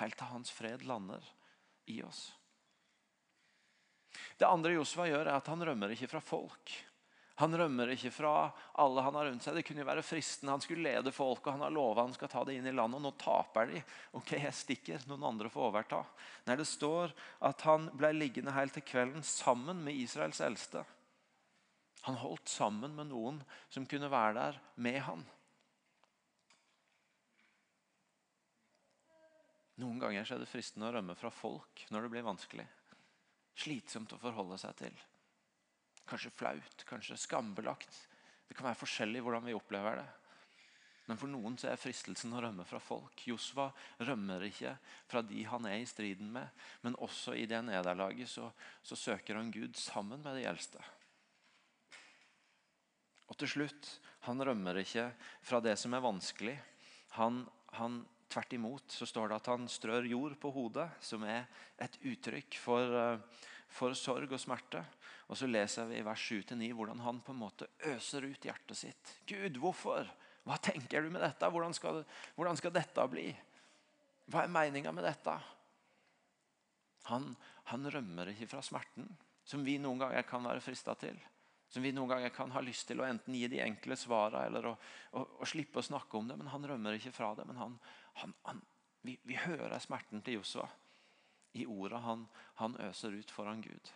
Helt 0.02 0.20
til 0.20 0.32
Hans 0.34 0.52
fred 0.52 0.84
lander 0.90 1.24
i 1.88 2.02
oss. 2.04 2.26
Det 4.38 4.50
andre 4.52 4.76
Josva 4.76 5.08
gjør, 5.08 5.28
er 5.30 5.38
at 5.38 5.48
han 5.50 5.64
rømmer 5.66 5.94
ikke 5.94 6.12
fra 6.12 6.22
folk. 6.24 6.74
Han 7.42 7.56
rømmer 7.58 7.90
ikke 7.96 8.12
fra 8.14 8.32
alle 8.78 9.02
han 9.02 9.16
har 9.18 9.26
rundt 9.26 9.42
seg. 9.46 9.56
Det 9.58 9.64
kunne 9.66 9.82
jo 9.82 9.88
være 9.90 10.06
fristende. 10.06 10.54
Han 10.54 10.62
skulle 10.62 10.86
lede 10.86 11.14
folk, 11.16 11.42
og 11.48 11.56
han 11.56 11.64
har 11.66 11.74
lova 11.74 12.06
han 12.06 12.14
skal 12.14 12.30
ta 12.30 12.44
det 12.46 12.60
inn 12.60 12.68
i 12.70 12.74
landet. 12.76 13.00
Og 13.00 13.08
nå 13.08 13.12
taper 13.18 13.72
de. 13.72 13.82
Ok, 14.20 14.36
jeg 14.38 14.54
stikker. 14.54 15.06
Noen 15.10 15.26
andre 15.32 15.50
får 15.50 15.70
overta. 15.72 16.04
Nei, 16.46 16.58
Det 16.60 16.68
står 16.70 17.14
at 17.50 17.66
han 17.66 17.90
ble 17.98 18.12
liggende 18.14 18.54
helt 18.54 18.78
til 18.78 18.86
kvelden 18.86 19.26
sammen 19.26 19.82
med 19.86 19.98
Israels 19.98 20.44
eldste. 20.46 20.84
Han 22.04 22.20
holdt 22.22 22.52
sammen 22.52 22.94
med 23.00 23.10
noen 23.10 23.40
som 23.72 23.88
kunne 23.90 24.12
være 24.12 24.36
der 24.38 24.60
med 24.76 25.00
han. 25.08 25.24
Noen 29.82 29.98
ganger 29.98 30.28
er 30.36 30.42
det 30.44 30.52
fristende 30.52 30.92
å 30.92 30.94
rømme 30.94 31.16
fra 31.18 31.32
folk 31.34 31.82
når 31.90 32.06
det 32.06 32.14
blir 32.14 32.28
vanskelig. 32.28 32.68
Slitsomt 33.58 34.14
å 34.14 34.22
forholde 34.22 34.60
seg 34.62 34.78
til. 34.84 35.02
Kanskje 36.10 36.34
flaut, 36.36 36.84
kanskje 36.90 37.18
skambelagt. 37.18 38.02
Det 38.48 38.58
kan 38.58 38.68
være 38.68 38.82
forskjellig 38.84 39.24
hvordan 39.24 39.48
vi 39.48 39.56
opplever 39.58 40.02
det. 40.02 40.10
Men 41.06 41.20
for 41.20 41.28
noen 41.28 41.58
så 41.60 41.68
er 41.68 41.80
fristelsen 41.80 42.32
å 42.36 42.42
rømme 42.44 42.64
fra 42.68 42.80
folk. 42.80 43.26
Josva 43.28 43.68
rømmer 44.08 44.46
ikke 44.48 44.72
fra 45.12 45.24
de 45.26 45.44
han 45.50 45.68
er 45.68 45.82
i 45.82 45.88
striden 45.90 46.30
med, 46.32 46.48
men 46.86 46.96
også 47.04 47.36
i 47.36 47.48
det 47.50 47.60
nederlaget 47.68 48.32
så, 48.32 48.48
så 48.86 48.96
søker 49.00 49.40
han 49.40 49.52
Gud 49.52 49.76
sammen 49.80 50.24
med 50.24 50.40
de 50.40 50.48
eldste. 50.48 50.80
Og 53.28 53.40
til 53.42 53.52
slutt, 53.52 53.90
han 54.28 54.40
rømmer 54.46 54.80
ikke 54.80 55.10
fra 55.44 55.60
det 55.64 55.76
som 55.82 55.96
er 55.96 56.04
vanskelig. 56.06 56.56
Han, 57.18 57.44
han, 57.76 58.04
tvert 58.32 58.56
imot 58.56 58.94
så 58.94 59.06
står 59.06 59.30
det 59.30 59.36
at 59.42 59.48
han 59.52 59.68
strør 59.70 60.08
jord 60.10 60.38
på 60.42 60.50
hodet, 60.56 60.88
som 61.04 61.26
er 61.28 61.44
et 61.84 62.00
uttrykk 62.02 62.56
for, 62.58 62.96
eh, 62.98 63.44
for 63.70 63.94
sorg 63.98 64.32
og 64.32 64.42
smerte. 64.42 64.82
Og 65.32 65.40
så 65.40 65.48
leser 65.50 65.88
vi 65.90 66.00
i 66.00 66.06
vers 66.06 66.24
7-9 66.32 66.70
hvordan 66.76 67.02
han 67.06 67.22
på 67.24 67.34
en 67.34 67.42
måte 67.42 67.70
øser 67.94 68.28
ut 68.28 68.48
hjertet 68.48 68.78
sitt. 68.78 69.16
Gud, 69.30 69.58
hvorfor? 69.62 70.10
Hva 70.44 70.60
tenker 70.60 71.04
du 71.04 71.12
med 71.14 71.24
dette? 71.24 71.50
Hvordan 71.50 71.76
skal, 71.76 72.02
hvordan 72.36 72.60
skal 72.60 72.74
dette 72.76 73.08
bli? 73.12 73.30
Hva 74.32 74.44
er 74.44 74.52
meninga 74.52 74.92
med 74.96 75.08
dette? 75.08 75.36
Han, 77.12 77.32
han 77.72 77.92
rømmer 77.92 78.32
ikke 78.32 78.50
fra 78.52 78.64
smerten, 78.64 79.08
som 79.48 79.64
vi 79.64 79.78
noen 79.80 80.02
ganger 80.04 80.28
kan 80.28 80.44
være 80.48 80.64
frista 80.64 80.96
til 81.00 81.20
som 81.74 81.82
vi 81.82 81.90
noen 81.92 82.12
ganger 82.12 82.30
kan 82.30 82.52
ha 82.54 82.62
lyst 82.62 82.86
til 82.86 83.00
å 83.02 83.06
enten 83.08 83.34
gi 83.34 83.48
de 83.50 83.64
enkle 83.64 83.96
svarene 83.98 84.46
eller 84.46 84.68
å, 84.70 84.74
å, 85.18 85.24
å 85.42 85.46
slippe 85.50 85.82
å 85.82 85.86
snakke 85.86 86.20
om 86.20 86.28
det. 86.30 86.36
Men 86.38 86.52
han 86.54 86.68
rømmer 86.70 87.00
ikke 87.00 87.16
fra 87.16 87.32
det. 87.34 87.48
Men 87.50 87.58
han, 87.58 87.78
han, 88.22 88.36
han, 88.46 88.60
vi, 89.02 89.16
vi, 89.26 89.40
hører 89.42 89.74
smerten 89.82 90.22
til 90.22 90.38
Josua 90.38 90.68
i 91.58 91.66
orda 91.66 92.04
han, 92.06 92.28
han 92.62 92.78
øser 92.86 93.18
ut 93.18 93.34
foran 93.34 93.66
Gud. 93.66 93.90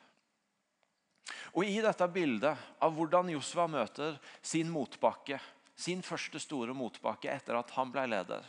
Og 1.56 1.66
I 1.66 1.80
dette 1.84 2.08
bildet 2.12 2.68
av 2.84 2.94
hvordan 2.96 3.32
Josva 3.34 3.68
møter 3.72 4.18
sin 4.42 4.70
motbakke, 4.72 5.40
sin 5.78 6.04
første 6.06 6.42
store 6.42 6.76
motbakke 6.78 7.32
etter 7.32 7.58
at 7.60 7.74
han 7.78 7.92
ble 7.94 8.08
leder, 8.10 8.46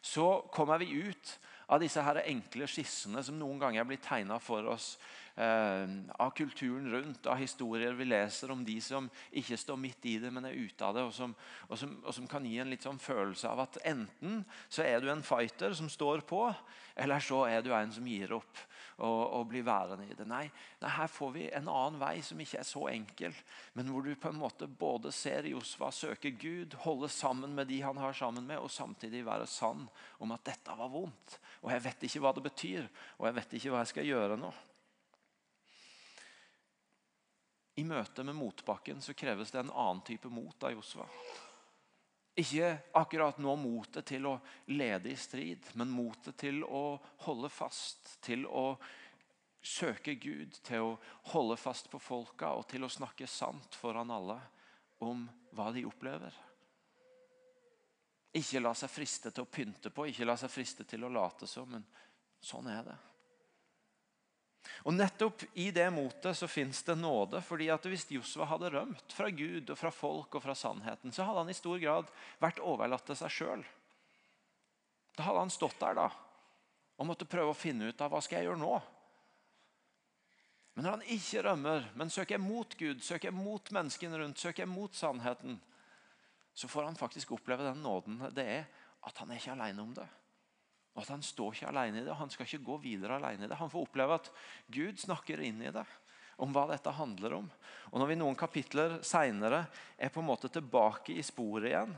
så 0.00 0.40
kommer 0.52 0.80
vi 0.80 1.02
ut 1.10 1.34
av 1.70 1.82
disse 1.82 2.02
her 2.02 2.22
enkle 2.24 2.66
skissene 2.70 3.22
som 3.22 3.36
noen 3.38 3.60
ganger 3.60 3.84
blir 3.86 4.00
tegna 4.02 4.40
for 4.42 4.66
oss 4.72 4.94
Eh, 5.40 5.88
av 6.12 6.30
kulturen 6.30 6.90
rundt, 6.90 7.26
av 7.26 7.36
historier 7.36 7.92
vi 7.92 8.04
leser 8.04 8.50
om 8.50 8.64
de 8.64 8.74
som 8.82 9.06
ikke 9.32 9.56
står 9.56 9.78
midt 9.80 10.04
i 10.10 10.18
det, 10.20 10.28
men 10.28 10.44
er 10.44 10.58
ute 10.58 10.84
av 10.84 10.92
det, 10.92 11.04
og 11.06 11.14
som, 11.16 11.32
og 11.68 11.78
som, 11.80 11.94
og 12.02 12.12
som 12.12 12.26
kan 12.28 12.44
gi 12.44 12.58
en 12.60 12.68
litt 12.68 12.84
sånn 12.84 12.98
følelse 13.00 13.48
av 13.48 13.62
at 13.64 13.78
enten 13.88 14.42
så 14.68 14.84
er 14.84 15.00
du 15.00 15.08
en 15.08 15.24
fighter 15.24 15.72
som 15.78 15.88
står 15.88 16.26
på, 16.28 16.42
eller 16.92 17.24
så 17.24 17.44
er 17.48 17.64
du 17.64 17.70
en 17.72 17.94
som 17.94 18.10
gir 18.10 18.34
opp 18.36 18.60
og, 19.00 19.20
og 19.36 19.48
bli 19.50 19.62
værende 19.64 20.06
i 20.06 20.14
det. 20.16 20.26
Nei, 20.28 20.44
nei, 20.80 20.92
her 20.94 21.10
får 21.10 21.32
vi 21.34 21.46
en 21.48 21.68
annen 21.72 21.98
vei 22.00 22.20
som 22.24 22.40
ikke 22.40 22.60
er 22.60 22.68
så 22.68 22.86
enkel, 22.92 23.34
men 23.74 23.90
hvor 23.90 24.04
du 24.06 24.12
på 24.14 24.30
en 24.32 24.40
måte 24.40 24.68
både 24.68 25.12
ser 25.14 25.48
Josva 25.50 25.90
søke 25.94 26.32
Gud, 26.36 26.76
holde 26.84 27.10
sammen 27.12 27.54
med 27.56 27.70
de 27.70 27.80
han 27.84 28.00
har 28.00 28.16
sammen 28.16 28.46
med, 28.46 28.60
og 28.60 28.72
samtidig 28.72 29.24
være 29.26 29.48
sann 29.50 29.86
om 30.20 30.34
at 30.36 30.44
dette 30.52 30.76
var 30.76 30.92
vondt. 30.92 31.38
Og 31.64 31.72
jeg 31.74 31.84
vet 31.88 32.08
ikke 32.08 32.24
hva 32.24 32.34
det 32.36 32.46
betyr, 32.46 32.90
og 33.18 33.28
jeg 33.28 33.38
vet 33.40 33.56
ikke 33.58 33.74
hva 33.74 33.84
jeg 33.84 33.94
skal 33.94 34.10
gjøre 34.12 34.40
nå. 34.40 34.52
I 37.80 37.84
møte 37.86 38.24
med 38.26 38.36
motbakken 38.36 39.00
så 39.00 39.14
kreves 39.16 39.54
det 39.54 39.62
en 39.62 39.72
annen 39.72 40.02
type 40.04 40.28
mot 40.28 40.66
av 40.66 40.74
Josva. 40.74 41.06
Ikke 42.38 42.76
akkurat 42.94 43.38
nå 43.42 43.56
motet 43.58 44.06
til 44.12 44.28
å 44.30 44.36
lede 44.70 45.10
i 45.10 45.16
strid, 45.18 45.64
men 45.74 45.90
motet 45.90 46.38
til 46.40 46.62
å 46.64 47.00
holde 47.26 47.50
fast, 47.50 48.14
til 48.22 48.46
å 48.46 48.76
søke 49.60 50.14
Gud, 50.14 50.54
til 50.64 50.92
å 50.92 50.94
holde 51.34 51.58
fast 51.60 51.90
på 51.90 51.98
folka 52.00 52.54
og 52.56 52.68
til 52.70 52.86
å 52.86 52.92
snakke 52.92 53.26
sant 53.28 53.74
foran 53.76 54.12
alle 54.14 54.38
om 55.04 55.26
hva 55.56 55.68
de 55.74 55.84
opplever. 55.88 56.32
Ikke 58.38 58.62
la 58.62 58.72
seg 58.78 58.92
friste 58.92 59.32
til 59.34 59.42
å 59.44 59.50
pynte 59.50 59.90
på, 59.90 60.06
ikke 60.06 60.28
la 60.28 60.36
seg 60.38 60.52
friste 60.52 60.86
til 60.86 61.04
å 61.04 61.12
late 61.12 61.48
som, 61.50 61.66
men 61.68 61.84
sånn 62.40 62.68
er 62.70 62.84
det. 62.86 62.98
Og 64.84 64.94
Nettopp 64.94 65.42
i 65.58 65.70
det 65.74 65.86
motet 65.92 66.36
så 66.36 66.48
fins 66.48 66.82
det 66.82 66.96
nåde. 66.98 67.42
fordi 67.42 67.70
at 67.70 67.86
Hvis 67.86 68.10
Josva 68.10 68.44
hadde 68.44 68.70
rømt 68.70 69.12
fra 69.12 69.30
Gud 69.30 69.70
og 69.70 69.78
fra 69.78 69.90
folk 69.90 70.34
og 70.34 70.42
fra 70.42 70.54
sannheten, 70.54 71.12
så 71.12 71.24
hadde 71.24 71.44
han 71.44 71.50
i 71.50 71.56
stor 71.56 71.78
grad 71.78 72.10
vært 72.38 72.60
overlatt 72.60 73.06
til 73.06 73.16
seg 73.16 73.30
sjøl. 73.30 73.64
Da 75.16 75.26
hadde 75.26 75.44
han 75.44 75.52
stått 75.52 75.80
der 75.80 75.96
da, 75.98 76.08
og 76.96 77.08
måtte 77.08 77.28
prøve 77.28 77.52
å 77.52 77.56
finne 77.56 77.90
ut 77.90 78.00
av 78.00 78.12
hva 78.12 78.20
skal 78.24 78.40
jeg 78.40 78.50
gjøre 78.50 78.62
nå. 78.62 78.74
Men 80.74 80.86
når 80.86 80.96
han 80.96 81.08
ikke 81.16 81.42
rømmer, 81.44 81.88
men 81.98 82.12
søker 82.12 82.38
mot 82.40 82.76
Gud, 82.78 83.02
søker 83.04 83.34
mot 83.34 83.72
menneskene 83.74 84.20
rundt, 84.20 84.38
søker 84.38 84.68
mot 84.70 84.94
sannheten, 84.94 85.58
så 86.54 86.68
får 86.68 86.86
han 86.88 86.96
faktisk 86.96 87.32
oppleve 87.34 87.66
den 87.66 87.82
nåden 87.82 88.20
det 88.36 88.46
er 88.46 88.64
at 89.06 89.18
han 89.20 89.30
er 89.30 89.40
ikke 89.40 89.54
alene 89.56 89.82
om 89.82 89.92
det. 89.96 90.06
Og 90.94 91.02
at 91.04 91.12
Han 91.12 91.22
står 91.22 91.54
ikke 91.54 91.70
alene 91.70 92.00
i 92.00 92.04
det, 92.04 92.14
han 92.18 92.30
skal 92.32 92.48
ikke 92.48 92.66
gå 92.66 92.76
videre 92.82 93.18
alene 93.20 93.46
i 93.46 93.50
det. 93.50 93.58
Han 93.60 93.70
får 93.70 93.86
oppleve 93.86 94.18
at 94.18 94.30
Gud 94.72 94.98
snakker 94.98 95.42
inn 95.44 95.62
i 95.62 95.72
det, 95.74 95.86
om 96.40 96.52
hva 96.54 96.66
dette 96.70 96.92
handler 96.96 97.36
om. 97.36 97.50
Og 97.92 98.00
Når 98.00 98.10
vi 98.10 98.18
noen 98.18 98.38
kapitler 98.38 98.98
seinere 99.06 99.66
er 99.98 100.10
på 100.12 100.22
en 100.22 100.30
måte 100.30 100.50
tilbake 100.52 101.14
i 101.14 101.24
sporet 101.24 101.70
igjen, 101.70 101.94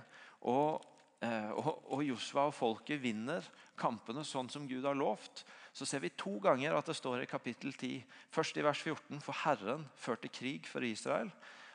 og, 0.51 0.83
eh, 1.23 1.51
og, 1.55 1.85
og 1.95 2.05
og 2.11 2.55
folket 2.55 3.01
vinner 3.01 3.47
kampene 3.79 4.25
sånn 4.27 4.51
som 4.51 4.67
Gud 4.69 4.85
har 4.85 4.99
lovt, 4.99 5.45
så 5.73 5.87
ser 5.89 6.03
vi 6.05 6.13
to 6.13 6.37
ganger 6.43 6.77
at 6.77 6.91
det 6.91 6.99
står 6.99 7.23
i 7.23 7.31
kapittel 7.31 7.73
10, 7.73 8.03
først 8.31 8.59
i 8.59 8.65
vers 8.67 8.83
14, 8.83 9.23
for 9.25 9.33
Herren 9.45 9.87
førte 9.97 10.29
krig 10.29 10.67
for 10.69 10.85
Israel. 10.85 11.33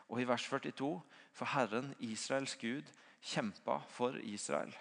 Og 0.07 0.21
i 0.21 0.27
vers 0.27 0.45
42, 0.45 0.91
for 1.33 1.53
Herren, 1.55 1.95
Israels 2.00 2.55
Gud, 2.62 2.86
kjempa 3.24 3.81
for 3.89 4.19
Israel. 4.21 4.75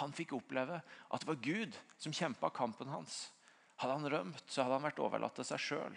Han 0.00 0.14
fikk 0.14 0.34
oppleve 0.36 0.80
at 0.82 1.22
det 1.22 1.28
var 1.28 1.42
Gud 1.44 1.76
som 2.00 2.14
kjempa 2.14 2.50
kampen 2.54 2.90
hans. 2.90 3.28
Hadde 3.80 3.98
han 3.98 4.10
rømt, 4.10 4.44
så 4.46 4.64
hadde 4.64 4.78
han 4.78 4.86
vært 4.86 5.02
overlatt 5.02 5.38
til 5.38 5.46
seg 5.48 5.62
sjøl. 5.62 5.96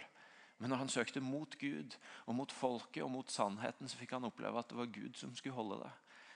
Men 0.58 0.74
når 0.74 0.82
han 0.82 0.92
søkte 0.92 1.22
mot 1.22 1.54
Gud 1.62 1.96
og 2.26 2.38
mot 2.38 2.54
folket 2.54 3.04
og 3.06 3.12
mot 3.14 3.30
sannheten, 3.30 3.90
så 3.90 4.00
fikk 4.00 4.16
han 4.18 4.26
oppleve 4.26 4.58
at 4.58 4.72
det 4.72 4.80
var 4.80 4.90
Gud 4.94 5.18
som 5.18 5.36
skulle 5.38 5.58
holde 5.58 5.84
det. 5.84 5.92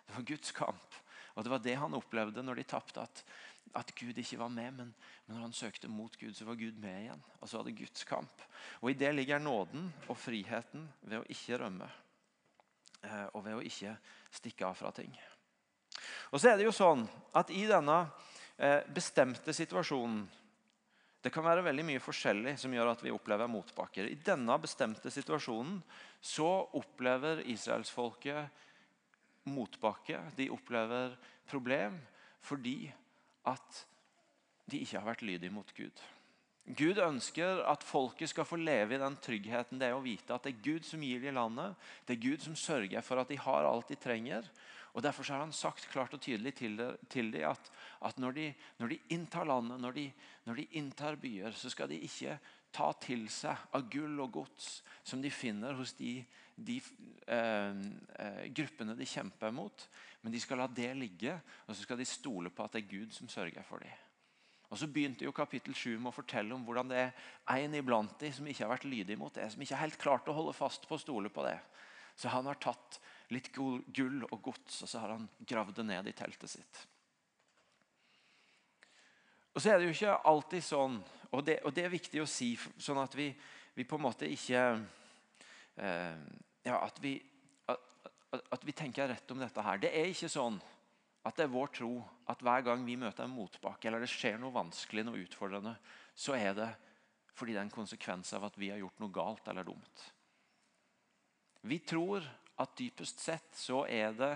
Det 0.05 0.17
var 0.17 0.27
Guds 0.29 0.51
kamp. 0.51 0.99
Og 1.33 1.43
Det 1.43 1.51
var 1.53 1.63
det 1.63 1.77
han 1.79 1.93
opplevde 1.95 2.43
når 2.43 2.59
de 2.59 2.67
tapte, 2.67 3.01
at, 3.01 3.23
at 3.77 3.93
Gud 3.95 4.17
ikke 4.17 4.39
var 4.41 4.51
med. 4.51 4.73
Men, 4.77 4.93
men, 5.25 5.35
når 5.35 5.45
han 5.47 5.53
søkte 5.55 5.87
mot 5.87 6.17
Gud, 6.19 6.33
så 6.35 6.45
var 6.45 6.59
Gud 6.59 6.77
med 6.81 7.05
igjen. 7.05 7.23
Og 7.39 7.49
så 7.49 7.57
var 7.57 7.69
det 7.69 7.77
Guds 7.79 8.03
kamp. 8.03 8.45
Og 8.81 8.91
I 8.91 8.99
det 8.99 9.13
ligger 9.15 9.39
nåden 9.39 9.89
og 10.07 10.19
friheten 10.19 10.89
ved 11.01 11.21
å 11.21 11.29
ikke 11.31 11.61
rømme. 11.63 11.89
Eh, 13.01 13.27
og 13.33 13.45
ved 13.45 13.57
å 13.57 13.65
ikke 13.65 13.95
stikke 14.35 14.67
av 14.67 14.77
fra 14.77 14.91
ting. 14.93 15.15
Og 16.31 16.39
så 16.39 16.51
er 16.51 16.59
det 16.59 16.67
jo 16.67 16.75
sånn 16.75 17.07
at 17.35 17.51
I 17.53 17.65
denne 17.69 17.97
eh, 18.57 18.81
bestemte 18.93 19.53
situasjonen 19.55 20.27
Det 21.21 21.31
kan 21.33 21.45
være 21.45 21.65
veldig 21.67 21.85
mye 21.85 22.01
forskjellig 22.01 22.55
som 22.57 22.73
gjør 22.73 22.95
at 22.95 23.03
vi 23.05 23.11
opplever 23.13 23.51
motbakker. 23.51 24.07
I 24.09 24.17
denne 24.25 24.55
bestemte 24.57 25.11
situasjonen 25.13 25.75
så 26.17 26.49
opplever 26.79 27.43
israelsfolket 27.45 29.45
motbakke. 29.51 30.17
De 30.37 30.49
opplever 30.49 31.13
problem 31.45 31.99
fordi 32.41 32.91
at 33.45 33.85
de 34.71 34.81
ikke 34.81 34.97
har 34.97 35.09
vært 35.11 35.21
lydige 35.27 35.53
mot 35.53 35.73
Gud. 35.77 36.01
Gud 36.77 36.99
ønsker 37.01 37.63
at 37.67 37.83
folket 37.83 38.29
skal 38.31 38.45
få 38.45 38.59
leve 38.61 38.95
i 38.95 39.01
den 39.01 39.17
tryggheten 39.21 39.79
det 39.81 39.89
er 39.89 39.97
å 39.97 40.03
vite 40.03 40.33
at 40.33 40.45
det 40.45 40.53
er 40.53 40.63
Gud 40.63 40.85
som 40.87 41.01
gir 41.03 41.21
dem 41.23 41.35
landet. 41.35 41.75
Det 42.05 42.15
er 42.15 42.23
Gud 42.23 42.45
som 42.45 42.55
sørger 42.57 43.03
for 43.05 43.21
at 43.21 43.29
de 43.29 43.39
har 43.41 43.67
alt 43.67 43.91
de 43.91 43.97
trenger. 43.99 44.45
Og 44.93 45.03
Derfor 45.03 45.23
har 45.31 45.39
han 45.45 45.53
sagt 45.55 45.87
klart 45.91 46.13
og 46.13 46.21
tydelig 46.21 46.53
til, 46.59 46.79
til 47.09 47.31
dem 47.31 47.47
at, 47.49 47.71
at 48.03 48.17
når, 48.19 48.31
de, 48.35 48.47
når, 48.79 48.91
de, 48.91 48.99
inntar 49.15 49.47
landet, 49.47 49.79
når 49.79 49.95
de, 49.95 50.05
når 50.45 50.59
de, 50.59 50.67
inntar 50.79 51.15
byer, 51.15 51.55
så 51.55 51.71
skal 51.71 51.89
de 51.89 52.01
ikke 52.03 52.37
ta 52.71 52.91
til 53.03 53.25
seg 53.31 53.71
av 53.75 53.87
gull 53.91 54.19
og 54.23 54.31
gods 54.39 54.69
som 55.03 55.23
de 55.23 55.31
finner 55.31 55.75
hos 55.79 55.93
de, 55.97 56.17
de 56.55 56.77
eh, 57.27 57.81
eh, 58.19 58.45
gruppene 58.51 58.95
de 58.99 59.07
kjemper 59.07 59.51
mot. 59.55 59.87
Men 60.21 60.35
de 60.35 60.39
skal 60.39 60.61
la 60.61 60.67
det 60.67 60.91
ligge, 60.99 61.33
og 61.65 61.75
så 61.75 61.83
skal 61.83 61.99
de 61.99 62.07
stole 62.07 62.51
på 62.53 62.63
at 62.63 62.75
det 62.75 62.83
er 62.83 62.91
Gud 62.91 63.15
som 63.15 63.31
sørger 63.31 63.65
for 63.67 63.83
dem. 63.83 64.07
Og 64.71 64.79
Så 64.79 64.87
begynte 64.87 65.25
jo 65.25 65.33
kapittel 65.35 65.75
7 65.75 65.97
med 65.97 66.13
å 66.13 66.15
fortelle 66.15 66.55
om 66.55 66.61
hvordan 66.63 66.91
det 66.93 67.01
er 67.03 67.57
en 67.57 67.73
iblant 67.75 68.13
de 68.21 68.29
som 68.31 68.45
ikke 68.47 68.63
har 68.63 68.71
vært 68.71 68.87
lydig 68.87 69.17
mot 69.19 69.33
det, 69.35 69.49
som 69.51 69.63
ikke 69.63 69.79
helt 69.81 69.99
klart 69.99 70.29
å 70.31 70.35
holde 70.37 70.55
fast 70.55 70.87
på 70.87 70.95
å 70.95 71.01
stole 71.01 71.31
på 71.33 71.43
det. 71.43 71.57
Så 72.15 72.31
han 72.31 72.47
har 72.47 72.59
tatt 72.61 73.01
litt 73.31 73.51
gull 73.55 74.25
og 74.27 74.39
gods, 74.43 74.81
og 74.83 74.89
så 74.89 75.01
har 75.03 75.15
han 75.15 75.29
gravd 75.47 75.79
det 75.79 75.87
ned 75.87 76.09
i 76.11 76.15
teltet 76.15 76.51
sitt. 76.51 76.81
Og 79.51 79.59
så 79.59 79.71
er 79.71 79.79
det 79.79 79.89
jo 79.89 79.95
ikke 79.95 80.19
alltid 80.31 80.63
sånn, 80.63 80.99
og 81.31 81.43
det, 81.47 81.59
og 81.67 81.75
det 81.75 81.85
er 81.85 81.93
viktig 81.93 82.21
å 82.23 82.29
si, 82.29 82.53
sånn 82.79 82.99
at 83.01 83.15
vi, 83.17 83.29
vi 83.75 83.87
på 83.87 83.99
en 83.99 84.05
måte 84.05 84.27
ikke 84.27 84.61
eh, 85.75 86.21
ja, 86.67 86.77
at, 86.77 86.99
vi, 87.03 87.17
at, 87.71 87.81
at 88.39 88.67
vi 88.67 88.75
tenker 88.75 89.11
rett 89.11 89.33
om 89.33 89.41
dette 89.43 89.65
her. 89.65 89.81
Det 89.83 89.91
er 89.91 90.11
ikke 90.11 90.31
sånn 90.31 90.59
at 91.27 91.37
det 91.37 91.45
er 91.45 91.53
vår 91.53 91.73
tro 91.75 91.91
at 92.31 92.41
hver 92.41 92.63
gang 92.65 92.85
vi 92.87 92.97
møter 92.99 93.27
en 93.27 93.35
motbakke 93.35 93.89
eller 93.89 94.03
det 94.03 94.09
skjer 94.11 94.39
noe 94.41 94.55
vanskelig, 94.55 95.03
noe 95.05 95.21
utfordrende, 95.21 95.75
så 96.15 96.35
er 96.37 96.55
det 96.57 96.71
fordi 97.35 97.53
det 97.55 97.61
er 97.61 97.67
en 97.67 97.73
konsekvens 97.73 98.33
av 98.37 98.47
at 98.47 98.57
vi 98.59 98.71
har 98.71 98.81
gjort 98.81 98.99
noe 99.01 99.13
galt 99.13 99.47
eller 99.51 99.65
dumt. 99.67 100.07
Vi 101.67 101.77
tror 101.85 102.25
at 102.61 102.77
dypest 102.77 103.21
sett 103.23 103.57
så 103.57 103.83
er 103.89 104.13
det 104.17 104.33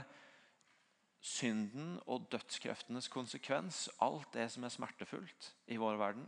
synden 1.26 1.96
og 2.06 2.28
dødskreftenes 2.34 3.08
konsekvens, 3.10 3.88
alt 4.04 4.30
det 4.36 4.48
som 4.54 4.66
er 4.66 4.74
smertefullt 4.74 5.52
i 5.74 5.78
vår 5.82 5.98
verden. 6.02 6.26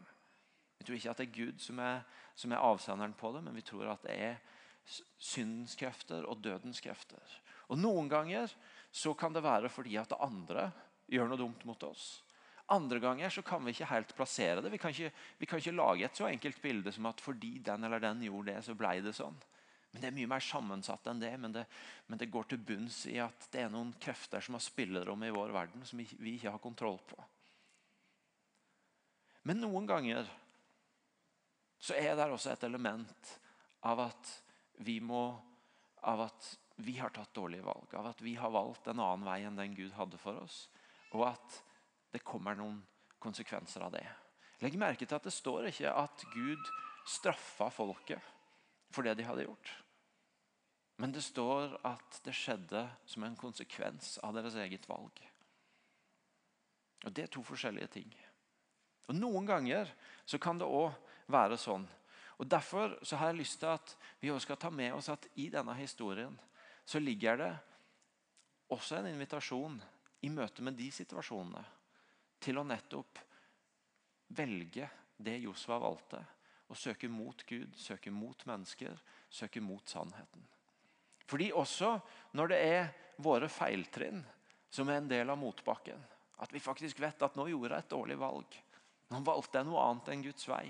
Vi 0.77 0.85
tror 0.85 0.97
ikke 0.97 1.11
at 1.11 1.21
det 1.21 1.27
er 1.27 1.35
Gud 1.35 1.61
som 1.61 1.81
er, 1.81 2.01
som 2.37 2.53
er 2.53 2.63
avsenderen 2.63 3.13
på 3.17 3.31
det, 3.35 3.43
men 3.45 3.57
vi 3.57 3.65
tror 3.65 3.91
at 3.93 4.05
det 4.05 4.15
er 4.15 4.39
syndens 5.19 5.75
krefter 5.77 6.25
og 6.25 6.41
dødens 6.41 6.81
krefter. 6.81 7.37
Og 7.67 7.79
Noen 7.81 8.09
ganger 8.09 8.49
så 8.93 9.13
kan 9.17 9.35
det 9.35 9.45
være 9.45 9.69
fordi 9.69 9.97
at 9.99 10.09
det 10.13 10.21
andre 10.23 10.69
gjør 11.11 11.29
noe 11.29 11.41
dumt 11.41 11.65
mot 11.67 11.83
oss. 11.87 12.07
Andre 12.73 12.99
ganger 12.99 13.31
så 13.31 13.43
kan 13.47 13.63
vi 13.63 13.71
ikke 13.71 13.87
helt 13.91 14.09
plassere 14.15 14.63
det. 14.63 14.71
Vi 14.73 14.79
kan 14.81 14.91
ikke, 14.91 15.11
vi 15.39 15.47
kan 15.47 15.61
ikke 15.61 15.75
lage 15.75 16.07
et 16.07 16.19
så 16.19 16.27
enkelt 16.27 16.59
bilde 16.61 16.91
som 16.91 17.07
at 17.07 17.21
fordi 17.23 17.57
den 17.63 17.87
eller 17.87 18.01
den 18.03 18.25
gjorde 18.25 18.51
det, 18.51 18.63
så 18.65 18.75
ble 18.75 18.97
det 19.03 19.15
sånn. 19.15 19.37
Men 19.97 20.03
Det 20.03 20.09
er 20.11 20.17
mye 20.19 20.29
mer 20.29 20.43
sammensatt 20.45 21.07
enn 21.09 21.21
det 21.23 21.31
men, 21.41 21.53
det. 21.55 21.63
men 22.05 22.19
det, 22.21 22.27
går 22.29 22.43
til 22.51 22.59
bunns 22.61 22.99
i 23.09 23.15
at 23.17 23.47
det 23.49 23.63
er 23.63 23.71
noen 23.73 23.95
krefter 23.97 24.43
som 24.45 24.53
har 24.53 24.61
spillerom 24.61 25.23
i 25.25 25.31
vår 25.33 25.49
verden, 25.55 25.81
som 25.89 25.97
vi 25.97 26.35
ikke 26.35 26.51
har 26.53 26.61
kontroll 26.61 26.99
på. 27.01 27.17
Men 29.49 29.63
noen 29.63 29.87
ganger 29.89 30.29
så 31.81 31.97
er 31.97 32.13
det 32.13 32.27
også 32.29 32.51
et 32.53 32.67
element 32.67 33.31
av 33.89 34.05
at 34.05 34.33
vi 34.85 34.99
må 35.01 35.25
Av 36.07 36.21
at 36.21 36.45
vi 36.85 36.93
har 37.01 37.09
tatt 37.09 37.33
dårlige 37.33 37.65
valg. 37.65 37.93
Av 37.97 38.05
at 38.11 38.19
vi 38.21 38.35
har 38.37 38.51
valgt 38.53 38.85
en 38.87 38.99
annen 39.01 39.25
vei 39.25 39.39
enn 39.43 39.57
den 39.57 39.73
Gud 39.75 39.95
hadde 39.97 40.19
for 40.21 40.37
oss. 40.39 40.67
Og 41.17 41.23
at 41.25 41.57
det 42.13 42.21
kommer 42.23 42.55
noen 42.55 42.77
konsekvenser 43.19 43.81
av 43.81 43.95
det. 43.97 44.05
Legg 44.61 44.77
merke 44.77 45.09
til 45.09 45.17
at 45.17 45.25
det 45.25 45.33
står 45.33 45.71
ikke 45.71 45.89
at 45.89 46.23
Gud 46.35 46.69
straffa 47.09 47.71
folket 47.73 48.21
for 48.93 49.09
det 49.09 49.17
de 49.17 49.25
hadde 49.25 49.47
gjort. 49.49 49.73
Men 50.97 51.13
det 51.13 51.21
står 51.21 51.77
at 51.85 52.21
det 52.25 52.33
skjedde 52.33 52.83
som 53.05 53.25
en 53.25 53.37
konsekvens 53.37 54.17
av 54.25 54.33
deres 54.37 54.57
eget 54.57 54.87
valg. 54.89 55.19
Og 57.05 57.13
Det 57.13 57.23
er 57.23 57.31
to 57.31 57.43
forskjellige 57.45 57.91
ting. 57.99 58.15
Og 59.07 59.15
Noen 59.15 59.45
ganger 59.45 59.93
så 60.25 60.39
kan 60.41 60.57
det 60.57 60.65
òg 60.65 60.91
være 61.29 61.57
sånn. 61.61 61.85
Og 62.37 62.49
Derfor 62.49 62.97
så 63.05 63.17
har 63.17 63.31
jeg 63.31 63.41
lyst 63.43 63.59
til 63.61 63.69
at 63.73 63.95
vi 64.19 64.31
også 64.31 64.49
skal 64.49 64.61
ta 64.61 64.69
med 64.73 64.93
oss 64.93 65.09
at 65.09 65.29
i 65.35 65.49
denne 65.53 65.73
historien 65.77 66.33
så 66.85 66.99
ligger 66.99 67.37
det 67.37 67.53
også 68.73 68.97
en 68.97 69.11
invitasjon 69.13 69.77
i 70.25 70.29
møte 70.33 70.65
med 70.65 70.77
de 70.77 70.89
situasjonene 70.91 71.63
til 72.41 72.57
å 72.57 72.65
nettopp 72.65 73.21
velge 74.37 74.89
det 75.17 75.37
Josva 75.45 75.79
valgte. 75.81 76.19
Å 76.67 76.75
søke 76.75 77.07
mot 77.07 77.45
Gud, 77.47 77.77
søke 77.79 78.11
mot 78.11 78.41
mennesker, 78.49 78.97
søke 79.29 79.61
mot 79.63 79.87
sannheten. 79.87 80.43
Fordi 81.27 81.51
også 81.51 81.97
når 82.37 82.53
det 82.53 82.59
er 82.63 82.91
våre 83.23 83.49
feiltrinn 83.51 84.21
som 84.71 84.89
er 84.89 85.01
en 85.01 85.09
del 85.09 85.29
av 85.29 85.39
motbakken, 85.39 85.99
at 86.37 86.53
vi 86.53 86.61
faktisk 86.61 86.99
vet 87.01 87.23
at 87.25 87.35
nå 87.37 87.47
gjorde 87.49 87.73
jeg 87.75 87.85
et 87.85 87.93
dårlig 87.93 88.17
valg. 88.21 88.57
Nå 89.11 89.23
valgte 89.25 89.59
jeg 89.59 89.67
noe 89.67 89.83
annet 89.83 90.11
enn 90.13 90.23
Guds 90.27 90.47
vei. 90.49 90.65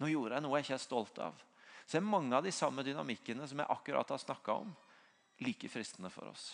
Nå 0.00 0.10
gjorde 0.10 0.36
jeg 0.36 0.44
noe 0.44 0.58
jeg 0.58 0.66
ikke 0.66 0.78
er 0.78 0.82
stolt 0.82 1.20
av. 1.22 1.38
Så 1.86 1.98
er 1.98 2.06
mange 2.06 2.34
av 2.36 2.44
de 2.44 2.52
samme 2.54 2.84
dynamikkene 2.86 3.46
som 3.48 3.60
jeg 3.62 3.70
akkurat 3.70 4.10
har 4.14 4.20
snakka 4.20 4.58
om, 4.64 4.72
like 5.44 5.70
fristende 5.70 6.10
for 6.12 6.30
oss. 6.32 6.50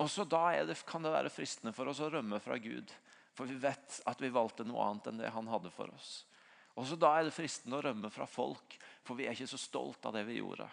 Også 0.00 0.24
da 0.24 0.44
det, 0.66 0.78
kan 0.88 1.04
det 1.04 1.12
være 1.12 1.32
fristende 1.32 1.74
for 1.76 1.90
oss 1.90 2.00
å 2.00 2.10
rømme 2.10 2.40
fra 2.42 2.56
Gud. 2.62 2.90
For 3.36 3.48
vi 3.48 3.56
vet 3.60 4.00
at 4.08 4.20
vi 4.20 4.32
valgte 4.32 4.64
noe 4.68 4.84
annet 4.86 5.08
enn 5.08 5.20
det 5.20 5.32
han 5.32 5.48
hadde 5.48 5.72
for 5.72 5.92
oss. 5.92 6.22
Også 6.80 6.96
da 6.96 7.14
er 7.18 7.28
det 7.28 7.36
fristende 7.36 7.78
å 7.78 7.84
rømme 7.84 8.08
fra 8.12 8.26
folk, 8.28 8.78
for 9.04 9.18
vi 9.18 9.26
er 9.26 9.36
ikke 9.36 9.50
så 9.50 9.60
stolt 9.60 10.04
av 10.08 10.16
det 10.16 10.24
vi 10.28 10.38
gjorde. 10.38 10.68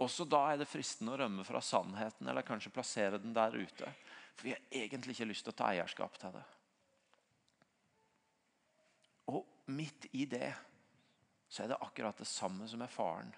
Også 0.00 0.24
da 0.24 0.40
er 0.52 0.62
det 0.62 0.70
fristende 0.70 1.12
å 1.12 1.20
rømme 1.20 1.44
fra 1.44 1.60
sannheten 1.60 2.28
eller 2.28 2.46
kanskje 2.46 2.72
plassere 2.72 3.20
den 3.20 3.34
der 3.36 3.54
ute. 3.54 3.92
For 4.34 4.48
vi 4.48 4.54
har 4.54 4.62
egentlig 4.72 5.16
ikke 5.16 5.28
lyst 5.28 5.44
til 5.46 5.52
å 5.52 5.58
ta 5.58 5.68
eierskap 5.74 6.16
til 6.20 6.32
det. 6.34 6.44
Og 9.32 9.44
midt 9.76 10.08
i 10.16 10.24
det 10.26 10.50
så 11.52 11.64
er 11.64 11.72
det 11.72 11.82
akkurat 11.84 12.18
det 12.18 12.28
samme 12.28 12.66
som 12.68 12.82
er 12.82 12.90
faren. 12.90 13.32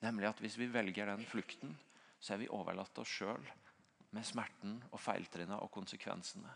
Nemlig 0.00 0.30
at 0.30 0.40
hvis 0.40 0.56
vi 0.58 0.70
velger 0.72 1.10
den 1.10 1.26
flukten, 1.28 1.74
så 2.18 2.34
er 2.34 2.42
vi 2.42 2.52
overlatt 2.54 2.94
til 2.94 3.04
oss 3.04 3.16
sjøl 3.20 3.50
med 4.16 4.24
smerten 4.24 4.78
og 4.88 5.02
feiltrinna 5.02 5.58
og 5.60 5.70
konsekvensene. 5.74 6.50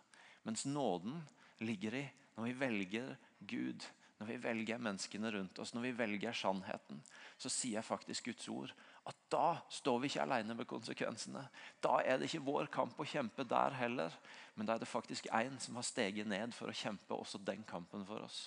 Mens 0.49 0.65
nåden 0.67 1.21
ligger 1.63 1.99
i 2.01 2.07
når 2.33 2.49
vi 2.49 2.55
velger 2.63 3.11
Gud, 3.39 3.85
når 4.19 4.31
vi 4.31 4.39
velger 4.41 4.81
menneskene 4.81 5.31
rundt 5.35 5.59
oss, 5.61 5.75
når 5.75 5.85
vi 5.89 5.93
velger 5.99 6.37
sannheten, 6.37 7.03
så 7.37 7.51
sier 7.53 7.85
faktisk 7.85 8.31
Guds 8.31 8.49
ord 8.49 8.73
at 9.09 9.19
da 9.33 9.57
står 9.73 9.99
vi 9.99 10.11
ikke 10.11 10.23
alene 10.23 10.55
med 10.55 10.69
konsekvensene. 10.71 11.43
Da 11.83 11.99
er 12.07 12.21
det 12.21 12.29
ikke 12.29 12.45
vår 12.47 12.69
kamp 12.73 13.01
å 13.03 13.07
kjempe 13.09 13.47
der 13.49 13.75
heller, 13.75 14.15
men 14.55 14.69
da 14.69 14.77
er 14.77 14.83
det 14.83 14.91
faktisk 14.91 15.27
en 15.35 15.59
som 15.63 15.79
har 15.79 15.87
steget 15.87 16.29
ned 16.31 16.55
for 16.55 16.71
å 16.71 16.77
kjempe 16.77 17.17
også 17.17 17.43
den 17.43 17.65
kampen 17.67 18.07
for 18.07 18.23
oss. 18.23 18.45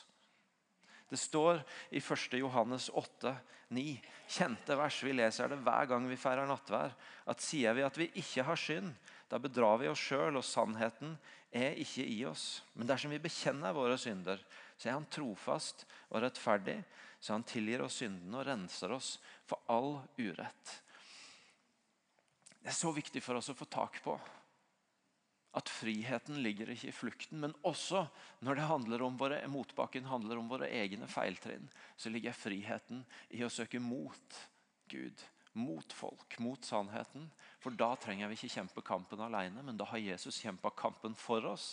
Det 1.09 1.19
står 1.21 1.59
i 1.93 1.99
1. 1.99 2.37
Johannes 2.39 2.87
8, 2.89 3.35
9, 3.75 3.83
kjente 4.37 4.77
vers, 4.79 5.01
vi 5.05 5.13
leser 5.13 5.51
det 5.51 5.59
hver 5.61 5.89
gang 5.91 6.07
vi 6.09 6.17
feirer 6.17 6.47
nattvær, 6.49 6.95
at 7.29 7.43
sier 7.43 7.75
vi 7.77 7.83
at 7.85 7.99
vi 7.99 8.09
ikke 8.21 8.45
har 8.47 8.57
synd, 8.57 8.95
da 9.29 9.37
bedrar 9.41 9.77
vi 9.81 9.89
oss 9.91 10.01
sjøl, 10.01 10.39
og 10.39 10.45
sannheten 10.45 11.17
er 11.55 11.77
ikke 11.81 12.05
i 12.09 12.19
oss. 12.29 12.63
Men 12.73 12.89
dersom 12.89 13.13
vi 13.13 13.21
bekjenner 13.21 13.75
våre 13.75 13.97
synder, 14.01 14.41
så 14.77 14.89
er 14.89 14.97
han 14.97 15.09
trofast 15.11 15.85
og 16.09 16.23
rettferdig, 16.25 16.79
så 17.25 17.33
han 17.33 17.43
tilgir 17.49 17.81
oss 17.81 17.95
syndene 18.03 18.37
og 18.37 18.45
renser 18.45 18.91
oss 18.93 19.15
for 19.49 19.65
all 19.73 19.95
urett. 20.21 20.73
Det 22.61 22.69
er 22.69 22.77
så 22.77 22.91
viktig 22.93 23.23
for 23.25 23.39
oss 23.39 23.49
å 23.49 23.55
få 23.57 23.65
tak 23.65 23.97
på 24.05 24.13
at 25.57 25.71
friheten 25.73 26.37
ligger 26.45 26.69
ikke 26.69 26.91
i 26.91 26.93
flukten, 26.93 27.39
men 27.41 27.55
også 27.65 28.03
når 28.45 28.59
det 28.59 28.67
handler 28.69 29.05
om 29.07 29.17
våre 29.17 29.39
motbakken 29.49 30.05
handler 30.05 30.37
om 30.37 30.51
våre 30.51 30.69
egne 30.69 31.07
feiltrinn, 31.09 31.65
så 31.97 32.11
ligger 32.13 32.37
friheten 32.37 33.01
i 33.33 33.41
å 33.41 33.49
søke 33.49 33.81
mot 33.81 34.37
Gud, 34.91 35.25
mot 35.57 35.97
folk, 35.97 36.37
mot 36.45 36.69
sannheten. 36.69 37.25
For 37.57 37.73
da 37.73 37.95
trenger 37.97 38.29
vi 38.29 38.37
ikke 38.37 38.53
kjempe 38.59 38.85
kampen 38.85 39.25
alene, 39.25 39.65
men 39.65 39.81
da 39.81 39.89
har 39.89 40.03
Jesus 40.03 40.43
kjempa 40.45 40.75
kampen 40.77 41.17
for 41.17 41.49
oss. 41.55 41.71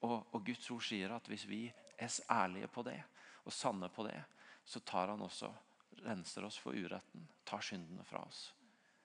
Og, 0.00 0.16
og 0.32 0.40
Guds 0.48 0.72
ord 0.72 0.88
sier 0.88 1.12
at 1.12 1.28
hvis 1.28 1.44
vi 1.50 1.66
er 1.98 2.20
ærlige 2.32 2.72
på 2.72 2.88
det 2.88 3.02
og 3.44 3.52
sanne 3.52 3.92
på 3.92 4.08
det, 4.08 4.16
så 4.68 4.80
tar 4.84 5.08
han 5.08 5.24
også 5.24 5.48
renser 6.04 6.44
oss 6.44 6.58
for 6.60 6.76
uretten, 6.76 7.24
tar 7.48 7.64
syndene 7.64 8.04
fra 8.04 8.20
oss. 8.20 8.50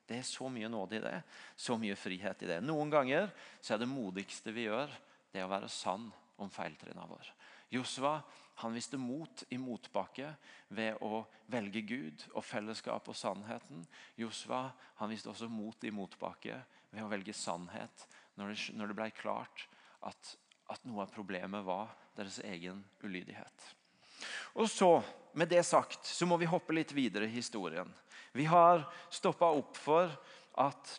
Det 0.03 0.17
er 0.19 0.27
så 0.27 0.49
mye 0.51 0.67
nåde 0.67 0.97
i 0.97 1.03
det, 1.03 1.15
så 1.55 1.77
mye 1.79 1.95
frihet 1.95 2.43
i 2.43 2.49
det. 2.49 2.59
Noen 2.65 2.91
ganger 2.91 3.29
så 3.63 3.73
er 3.73 3.79
det 3.81 3.87
modigste 3.87 4.51
vi 4.51 4.67
gjør, 4.67 4.91
det 5.31 5.45
å 5.45 5.51
være 5.51 5.71
sann 5.71 6.09
om 6.43 6.51
feiltrinna 6.51 7.05
vår. 7.07 7.29
Josva 7.73 8.17
han 8.61 8.75
viste 8.75 8.99
mot 9.01 9.43
i 9.49 9.57
motbakke 9.57 10.33
ved 10.75 10.99
å 11.01 11.23
velge 11.49 11.81
Gud 11.87 12.25
og 12.33 12.43
fellesskap 12.45 13.07
og 13.09 13.17
sannheten. 13.17 13.85
Josva 14.19 14.67
han 14.99 15.09
viste 15.09 15.31
også 15.31 15.47
mot 15.49 15.87
i 15.87 15.93
motbakke 15.95 16.59
ved 16.91 17.01
å 17.01 17.09
velge 17.09 17.33
sannhet 17.33 18.05
når 18.37 18.53
det, 18.53 18.59
når 18.77 18.93
ble 18.97 19.07
klart 19.15 19.65
at, 20.05 20.35
at 20.69 20.83
noe 20.85 21.07
av 21.07 21.15
problemet 21.15 21.65
var 21.65 21.95
deres 22.17 22.41
egen 22.45 22.83
ulydighet. 23.01 23.71
Og 24.53 24.69
så, 24.69 25.03
Med 25.33 25.49
det 25.49 25.63
sagt 25.65 26.05
så 26.05 26.27
må 26.29 26.37
vi 26.37 26.45
hoppe 26.45 26.75
litt 26.77 26.91
videre 26.93 27.25
i 27.25 27.33
historien. 27.33 27.89
Vi 28.37 28.45
har 28.45 28.83
stoppa 29.09 29.47
opp 29.49 29.77
for 29.81 30.11
at 30.61 30.91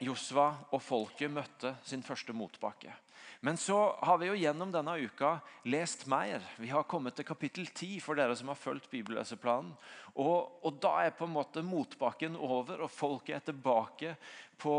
Josva 0.00 0.46
og 0.72 0.80
folket 0.80 1.28
møtte 1.28 1.74
sin 1.84 2.00
første 2.02 2.32
motbakke. 2.32 2.94
Men 3.44 3.56
så 3.60 3.76
har 4.00 4.16
vi 4.18 4.30
jo 4.30 4.36
gjennom 4.40 4.70
denne 4.72 4.94
uka 5.04 5.34
lest 5.68 6.06
mer. 6.08 6.40
Vi 6.56 6.70
har 6.72 6.86
kommet 6.88 7.18
til 7.18 7.26
kapittel 7.28 7.66
10 7.66 7.98
for 8.00 8.16
dere 8.16 8.32
som 8.36 8.48
har 8.48 8.56
fulgt 8.56 8.88
bibelleseplanen. 8.88 9.74
Og, 10.14 10.64
og, 10.64 10.78
da 10.80 10.94
er 11.04 11.12
på 11.12 11.28
en 11.28 11.34
måte 11.34 11.60
motbakken 11.60 12.38
over, 12.40 12.80
og 12.86 12.92
folket 12.92 13.36
er 13.36 13.44
tilbake 13.44 14.14
på, 14.56 14.78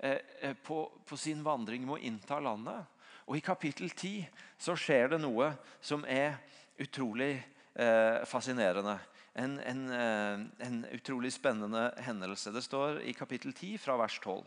eh, 0.00 0.20
eh 0.40 0.56
på, 0.56 0.78
på 1.04 1.16
sin 1.20 1.44
vandring 1.44 1.84
med 1.84 1.98
å 1.98 2.04
innta 2.08 2.40
landet. 2.40 2.88
Og 3.26 3.36
I 3.36 3.44
kapittel 3.44 3.90
10 3.90 4.24
så 4.56 4.76
skjer 4.80 5.12
det 5.12 5.20
noe 5.20 5.50
som 5.84 6.08
er 6.08 6.38
utrolig 6.76 7.42
eh, 7.74 8.24
fascinerende. 8.24 8.98
En, 9.32 9.58
en, 9.60 9.90
eh, 9.90 10.66
en, 10.66 10.84
utrolig 10.92 11.32
spennende 11.32 11.94
hendelse. 11.96 12.50
Det 12.50 12.62
står 12.62 13.00
i 13.00 13.12
kapittel 13.12 13.52
10 13.52 13.78
fra 13.78 13.96
vers 13.96 14.20
12. 14.20 14.44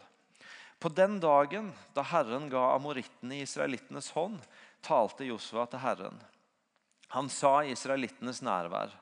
På 0.79 0.89
den 0.89 1.19
dagen 1.19 1.73
da 1.93 2.01
Herren 2.01 2.49
ga 2.49 2.71
amorittene 2.73 3.35
i 3.35 3.43
israelittenes 3.43 4.11
hånd, 4.15 4.39
talte 4.81 5.27
Josua 5.27 5.65
til 5.67 5.83
Herren. 5.83 6.19
Han 7.13 7.29
sa 7.29 7.63
israelittenes 7.65 8.41
nærvær.: 8.41 8.93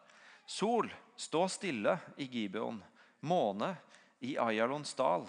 Sol, 0.45 0.89
stå 1.15 1.47
stille 1.47 1.99
i 2.17 2.27
Gibeon. 2.27 2.81
Måne 3.19 3.75
i 4.19 4.37
Ayalons 4.37 4.93
dal. 4.93 5.27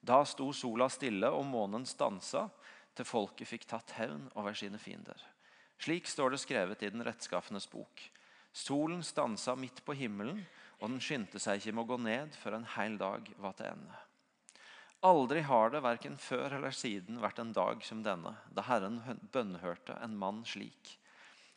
Da 0.00 0.24
sto 0.24 0.52
sola 0.52 0.88
stille, 0.88 1.30
og 1.30 1.46
månen 1.46 1.86
stansa, 1.86 2.48
til 2.94 3.08
folket 3.08 3.48
fikk 3.48 3.64
tatt 3.66 3.96
hevn 3.98 4.28
over 4.34 4.54
sine 4.54 4.78
fiender. 4.78 5.18
Slik 5.82 6.08
står 6.08 6.34
det 6.34 6.42
skrevet 6.42 6.82
i 6.82 6.90
den 6.92 7.04
rettskaffenes 7.04 7.66
bok. 7.70 8.02
Solen 8.54 9.02
stansa 9.02 9.56
midt 9.58 9.82
på 9.84 9.96
himmelen, 9.98 10.44
og 10.78 10.90
den 10.90 11.00
skyndte 11.02 11.40
seg 11.42 11.58
ikke 11.58 11.74
med 11.74 11.84
å 11.84 11.90
gå 11.92 12.00
ned 12.04 12.34
før 12.38 12.58
en 12.58 12.68
hel 12.76 12.98
dag 13.00 13.30
var 13.42 13.56
til 13.58 13.72
ende. 13.72 14.02
Aldri 15.04 15.42
har 15.44 15.72
det, 15.74 15.82
verken 15.84 16.14
før 16.16 16.54
eller 16.56 16.72
siden, 16.72 17.18
vært 17.20 17.40
en 17.42 17.52
dag 17.52 17.82
som 17.84 18.00
denne, 18.04 18.36
da 18.54 18.64
Herren 18.64 19.02
bønnhørte 19.34 19.98
en 20.00 20.14
mann 20.16 20.44
slik. 20.48 20.94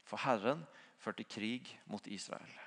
For 0.08 0.20
Herren 0.26 0.66
førte 1.00 1.24
krig 1.24 1.70
mot 1.88 2.08
Israel. 2.12 2.58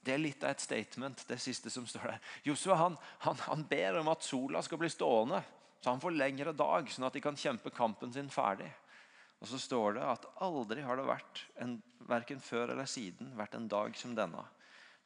Det 0.00 0.14
er 0.14 0.22
litt 0.22 0.44
av 0.46 0.54
et 0.54 0.62
statement, 0.64 1.24
det 1.28 1.36
siste 1.42 1.68
som 1.74 1.84
står 1.88 2.06
der. 2.14 2.20
Josua 2.46 2.78
han, 2.80 2.96
han, 3.26 3.36
han 3.44 3.64
ber 3.68 3.98
om 4.00 4.08
at 4.08 4.24
sola 4.24 4.62
skal 4.64 4.80
bli 4.80 4.88
stående, 4.92 5.42
så 5.82 5.92
han 5.92 6.00
får 6.00 6.16
lengre 6.16 6.54
dag, 6.56 6.88
sånn 6.88 7.08
at 7.10 7.18
de 7.18 7.22
kan 7.22 7.36
kjempe 7.36 7.72
kampen 7.74 8.14
sin 8.14 8.30
ferdig. 8.32 8.70
Og 9.38 9.50
så 9.50 9.58
står 9.62 9.98
det 9.98 10.06
at 10.06 10.26
aldri 10.42 10.82
har 10.82 10.98
det 10.98 11.06
vært, 11.06 11.44
en, 11.62 11.76
verken 12.10 12.40
før 12.42 12.72
eller 12.74 12.88
siden, 12.90 13.30
vært 13.38 13.54
en 13.54 13.68
dag 13.70 13.94
som 13.98 14.16
denne, 14.18 14.42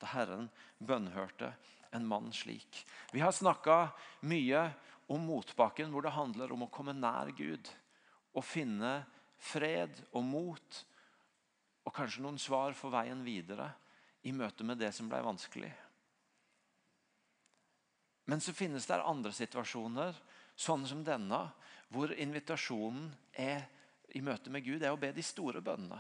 da 0.01 0.09
Herren 0.15 0.49
bønnhørte 0.81 1.53
en 1.93 2.07
mann 2.09 2.33
slik. 2.33 2.83
Vi 3.13 3.21
har 3.21 3.35
snakka 3.37 3.93
mye 4.25 4.65
om 5.13 5.27
motbakken, 5.29 5.93
hvor 5.93 6.05
det 6.05 6.17
handler 6.17 6.55
om 6.55 6.65
å 6.65 6.73
komme 6.73 6.95
nær 6.97 7.31
Gud. 7.37 7.69
Og 8.33 8.47
finne 8.47 9.03
fred 9.43 9.99
og 10.15 10.25
mot, 10.25 10.83
og 11.85 11.95
kanskje 11.95 12.25
noen 12.25 12.41
svar 12.41 12.73
for 12.79 12.95
veien 12.95 13.21
videre 13.27 13.69
i 14.25 14.33
møte 14.33 14.65
med 14.65 14.81
det 14.81 14.93
som 14.97 15.11
ble 15.11 15.21
vanskelig. 15.25 15.73
Men 18.31 18.41
så 18.41 18.55
finnes 18.55 18.87
det 18.87 19.01
andre 19.03 19.33
situasjoner, 19.35 20.17
sånn 20.57 20.87
som 20.87 21.03
denne, 21.05 21.43
hvor 21.93 22.13
invitasjonen 22.15 23.11
er 23.37 23.67
i 24.15 24.23
møte 24.25 24.53
med 24.53 24.65
Gud 24.65 24.83
er 24.83 24.93
å 24.93 25.01
be 25.01 25.13
de 25.15 25.25
store 25.25 25.63
bønnene, 25.65 25.99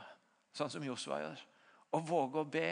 sånn 0.52 0.70
som 0.72 0.84
Josua 0.84 1.20
gjør. 1.22 1.44
Å 1.92 2.00
våge 2.04 2.42
å 2.42 2.48
be 2.48 2.66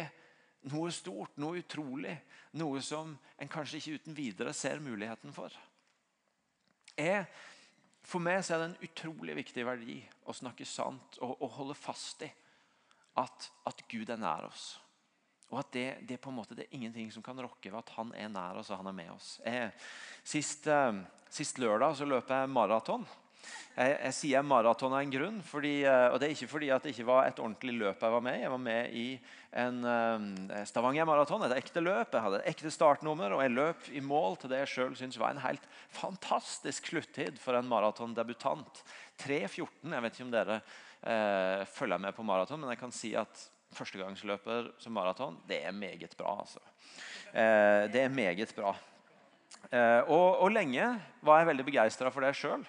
noe 0.69 0.91
stort, 0.93 1.39
noe 1.41 1.63
utrolig, 1.63 2.17
noe 2.61 2.83
som 2.85 3.15
en 3.41 3.51
kanskje 3.51 3.81
ikke 3.81 3.97
uten 4.01 4.17
videre 4.17 4.53
ser 4.57 4.83
muligheten 4.85 5.33
for. 5.33 5.55
Jeg, 6.99 7.25
for 8.05 8.21
meg 8.23 8.43
er 8.43 8.61
det 8.61 8.69
en 8.69 8.79
utrolig 8.85 9.39
viktig 9.39 9.65
verdi 9.65 9.99
å 10.29 10.37
snakke 10.37 10.67
sant 10.69 11.17
og, 11.23 11.39
og 11.41 11.57
holde 11.57 11.79
fast 11.79 12.27
i 12.27 12.31
at, 13.21 13.49
at, 13.69 13.83
Gud 13.91 14.11
er 14.13 14.21
nær 14.21 14.47
oss. 14.49 14.75
Og 15.51 15.59
at 15.63 15.73
det, 15.75 15.87
det, 16.07 16.21
på 16.23 16.31
en 16.31 16.37
måte, 16.37 16.55
det 16.55 16.69
er 16.69 16.77
ingenting 16.79 17.09
som 17.13 17.25
kan 17.27 17.41
rokke 17.43 17.73
ved 17.73 17.81
at 17.81 17.95
han 17.97 18.13
er 18.15 18.29
nær 18.31 18.61
oss 18.61 18.71
og 18.71 18.83
han 18.83 18.93
er 18.93 18.97
med 19.01 19.11
oss. 19.17 19.33
Jeg, 19.43 19.73
sist, 20.23 20.69
eh, 20.71 21.01
sist 21.33 21.59
lørdag 21.59 21.97
så 21.99 22.07
løper 22.07 22.45
jeg 22.45 22.53
maraton. 22.55 23.09
Jeg, 23.77 23.93
jeg 23.95 24.15
sier 24.17 24.45
maraton 24.45 24.93
av 24.93 25.03
en 25.03 25.13
grunn. 25.13 25.39
Fordi, 25.47 25.81
eh, 25.89 26.07
og 26.11 26.19
Det 26.21 26.29
er 26.29 26.35
ikke 26.35 26.51
fordi 26.51 26.71
det 26.71 26.93
ikke 26.93 27.07
var 27.09 27.29
et 27.29 27.39
ordentlig 27.43 27.77
løp 27.79 28.03
jeg 28.03 28.15
var 28.15 28.25
med 28.25 28.41
Jeg 28.41 28.53
var 28.53 28.63
med 28.65 28.97
i 28.97 29.07
en 29.61 29.79
uh, 29.83 30.65
Stavanger 30.69 31.09
maraton, 31.09 31.43
et 31.47 31.57
ekte 31.57 31.83
løp. 31.83 32.13
Jeg 32.15 32.23
hadde 32.23 32.41
et 32.43 32.51
ekte 32.53 32.71
startnummer, 32.71 33.35
og 33.35 33.43
jeg 33.43 33.55
løp 33.55 33.89
i 33.91 34.03
mål 34.05 34.39
til 34.39 34.53
det 34.53 34.61
jeg 34.63 34.73
sjøl 34.75 34.99
syns 34.99 35.19
var 35.19 35.35
en 35.35 35.43
helt 35.43 35.65
fantastisk 35.91 36.93
sluttid 36.93 37.41
for 37.43 37.59
en 37.59 37.71
maratondebutant. 37.71 38.85
3.14. 39.25 39.67
Jeg 39.91 40.05
vet 40.05 40.15
ikke 40.15 40.29
om 40.29 40.37
dere 40.37 40.61
uh, 40.61 41.65
følger 41.73 42.05
med 42.07 42.15
på 42.15 42.27
maraton, 42.27 42.63
men 42.63 42.75
jeg 42.75 42.83
kan 42.85 42.95
si 42.95 43.17
at 43.19 43.49
førstegangsløper 43.75 44.73
som 44.83 44.95
maraton, 44.95 45.39
det 45.49 45.65
er 45.65 45.75
meget 45.75 46.15
bra. 46.19 46.39
altså. 46.45 46.63
Uh, 47.31 47.91
det 47.91 48.05
er 48.05 48.15
meget 48.15 48.55
bra. 48.55 48.77
Eh, 49.71 50.01
og, 50.11 50.41
og, 50.43 50.49
lenge 50.51 50.87
var 51.23 51.41
jeg 51.41 51.51
veldig 51.53 51.67
begeistra 51.69 52.11
for 52.11 52.25
det 52.25 52.35
sjøl. 52.39 52.65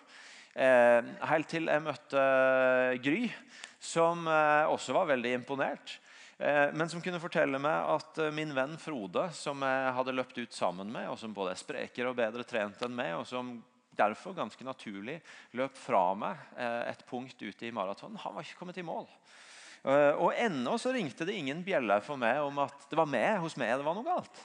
Eh, 0.52 1.02
helt 1.32 1.52
til 1.52 1.72
jeg 1.72 1.84
møtte 1.84 2.22
Gry, 3.04 3.26
som 3.80 4.26
eh, 4.28 4.72
også 4.72 4.96
var 4.96 5.12
veldig 5.14 5.36
imponert. 5.40 6.00
Eh, 6.42 6.72
men 6.74 6.90
som 6.90 7.02
kunne 7.04 7.22
fortelle 7.22 7.60
meg 7.62 7.90
at 7.94 8.18
eh, 8.24 8.34
min 8.34 8.54
venn 8.56 8.74
Frode, 8.82 9.28
som 9.38 9.62
jeg 9.62 9.92
hadde 9.94 10.16
løpt 10.18 10.40
ut 10.42 10.56
sammen 10.56 10.90
med, 10.90 11.12
og 11.12 11.20
som 11.22 11.36
både 11.36 11.54
er 11.54 11.60
sprekere 11.60 12.10
og 12.10 12.18
bedre 12.18 12.46
trent 12.48 12.82
enn 12.82 12.96
meg, 12.98 13.14
og 13.20 13.28
som 13.30 13.60
derfor 13.94 14.34
ganske 14.34 14.66
naturlig 14.66 15.20
løp 15.60 15.78
fra 15.78 16.16
meg 16.18 16.40
eh, 16.58 16.90
et 16.90 17.06
punkt 17.06 17.38
ute 17.46 17.68
i 17.68 17.74
maraton, 17.76 18.18
han 18.24 18.34
var 18.34 18.48
ikke 18.48 18.58
kommet 18.64 18.82
i 18.82 18.88
mål. 18.88 19.06
Og 19.82 20.36
ennå 20.38 20.76
så 20.78 20.92
ringte 20.94 21.26
det 21.26 21.34
ingen 21.40 21.64
bjeller 21.66 22.04
for 22.06 22.14
meg 22.22 22.38
om 22.46 22.60
at 22.62 22.84
det 22.86 23.00
var 23.00 23.08
meg 23.10 23.40
hos 23.42 23.56
meg 23.58 23.72
det 23.80 23.86
var 23.88 23.96
noe 23.98 24.06
galt. 24.06 24.44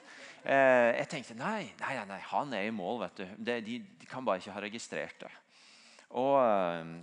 Jeg 0.48 1.10
tenkte 1.12 1.36
nei, 1.36 1.74
nei, 1.76 1.92
nei, 2.08 2.22
han 2.30 2.54
er 2.56 2.64
i 2.64 2.72
mål. 2.72 3.02
vet 3.02 3.20
du. 3.20 3.58
De 3.60 4.06
kan 4.08 4.24
bare 4.24 4.40
ikke 4.40 4.54
ha 4.56 4.62
registrert 4.64 5.26
det. 5.26 5.28
Og, 6.16 6.36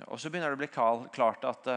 og 0.10 0.18
så 0.20 0.32
begynner 0.32 0.54
det 0.54 0.58
å 0.58 0.64
bli 0.64 0.72
klart 1.14 1.46
at 1.46 1.70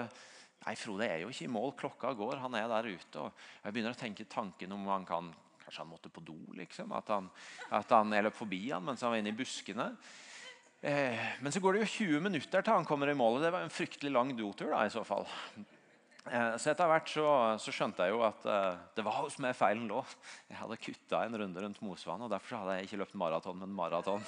Nei, 0.67 0.75
Frode 0.75 1.07
er 1.07 1.21
jo 1.23 1.31
ikke 1.31 1.47
i 1.47 1.53
mål. 1.53 1.75
Klokka 1.79 2.11
går. 2.19 2.41
Han 2.43 2.57
er 2.59 2.67
der 2.71 2.89
ute. 2.91 3.23
og 3.23 3.43
Jeg 3.63 3.75
begynner 3.75 3.95
å 3.95 3.99
tenke 3.99 4.27
tanken 4.27 4.73
om 4.75 4.89
han 4.91 5.07
kan 5.07 5.35
Kanskje 5.67 5.83
han 5.83 5.91
måtte 5.91 6.11
på 6.15 6.23
do? 6.23 6.37
liksom, 6.55 6.93
At 6.95 7.09
han, 7.11 7.27
at 7.75 7.91
han 7.91 8.13
jeg 8.15 8.23
løp 8.23 8.37
forbi 8.39 8.61
han 8.71 8.85
mens 8.87 9.03
han 9.03 9.11
var 9.11 9.19
inne 9.19 9.33
i 9.33 9.35
buskene. 9.35 9.89
Eh, 10.79 11.25
men 11.43 11.51
så 11.51 11.59
går 11.59 11.75
det 11.75 11.81
jo 11.81 11.89
20 12.07 12.23
minutter 12.23 12.63
til 12.63 12.77
han 12.77 12.87
kommer 12.87 13.11
i 13.11 13.17
mål. 13.19 13.41
Det 13.43 13.51
var 13.51 13.67
en 13.67 13.75
fryktelig 13.75 14.13
lang 14.15 14.31
dotur. 14.39 14.71
da, 14.71 14.85
i 14.87 14.93
så 14.95 15.03
fall. 15.07 15.27
Eh, 16.27 16.57
så 16.59 16.73
etter 16.73 16.89
hvert 16.91 17.11
så, 17.11 17.27
så, 17.63 17.73
skjønte 17.75 18.03
jeg 18.07 18.15
jo 18.15 18.23
at 18.27 18.47
eh, 18.51 18.79
det 18.99 19.05
var 19.07 19.21
hos 19.21 19.37
meg 19.43 19.55
feilen 19.55 19.87
lå. 19.91 20.01
Jeg 20.51 20.59
hadde 20.59 20.79
kutta 20.83 21.21
en 21.23 21.39
runde 21.43 21.63
rundt 21.63 21.79
Mosvann, 21.87 22.25
og 22.27 22.33
derfor 22.33 22.59
hadde 22.63 22.79
jeg 22.79 22.89
ikke 22.89 23.01
løpt 23.05 23.19
maraton, 23.21 23.61
men 23.61 23.75
maraton. 23.77 24.25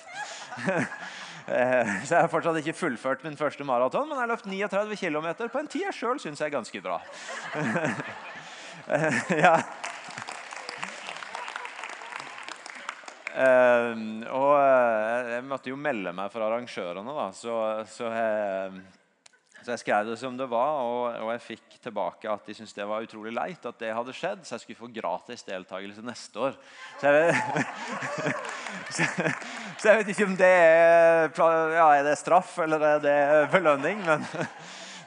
eh, 1.56 1.90
så 2.04 2.14
jeg 2.14 2.22
har 2.22 2.30
fortsatt 2.30 2.60
ikke 2.62 2.76
fullført 2.78 3.26
min 3.26 3.38
første 3.40 3.66
maraton, 3.66 4.06
men 4.06 4.14
jeg 4.14 4.24
har 4.24 4.32
løpt 4.34 4.46
39 4.46 5.00
km 5.00 5.28
på 5.48 5.62
en 5.62 5.70
tid 5.72 5.88
jeg 5.88 5.98
sjøl 5.98 6.22
syns 6.22 6.42
er 6.44 6.54
ganske 6.54 6.82
bra. 6.84 7.00
ja. 9.44 9.56
Og 13.38 14.54
jeg 14.58 15.42
måtte 15.46 15.70
jo 15.70 15.78
melde 15.78 16.14
meg 16.14 16.30
for 16.30 16.46
arrangørene, 16.46 17.14
da, 17.14 17.26
så, 17.34 17.58
så 17.90 18.10
jeg, 18.10 18.80
så 19.62 19.74
jeg 19.74 19.82
skrev 19.82 20.06
det 20.06 20.16
som 20.20 20.36
det 20.38 20.46
var, 20.48 20.78
og, 20.86 21.16
og 21.24 21.30
jeg 21.34 21.42
fikk 21.42 21.78
tilbake 21.82 22.30
at 22.30 22.46
de 22.46 22.54
syntes 22.54 22.76
det 22.76 22.86
var 22.86 23.04
utrolig 23.04 23.32
leit 23.34 23.64
at 23.66 23.80
det 23.82 23.90
hadde 23.94 24.14
skjedd, 24.14 24.44
så 24.46 24.54
jeg 24.54 24.64
skulle 24.64 24.80
få 24.84 24.90
gratis 24.94 25.42
deltakelse 25.48 26.04
neste 26.06 26.44
år. 26.46 26.58
Så 27.00 27.12
jeg, 27.12 27.34
så, 28.96 29.08
så 29.76 29.90
jeg 29.90 30.00
vet 30.00 30.12
ikke 30.14 30.28
om 30.28 30.36
det 30.38 30.52
er, 30.52 31.32
ja, 31.74 31.88
er 31.98 32.06
det 32.06 32.16
straff 32.20 32.54
eller 32.64 32.86
er 32.94 33.02
det 33.02 33.18
belønning, 33.52 34.00
men, 34.06 34.24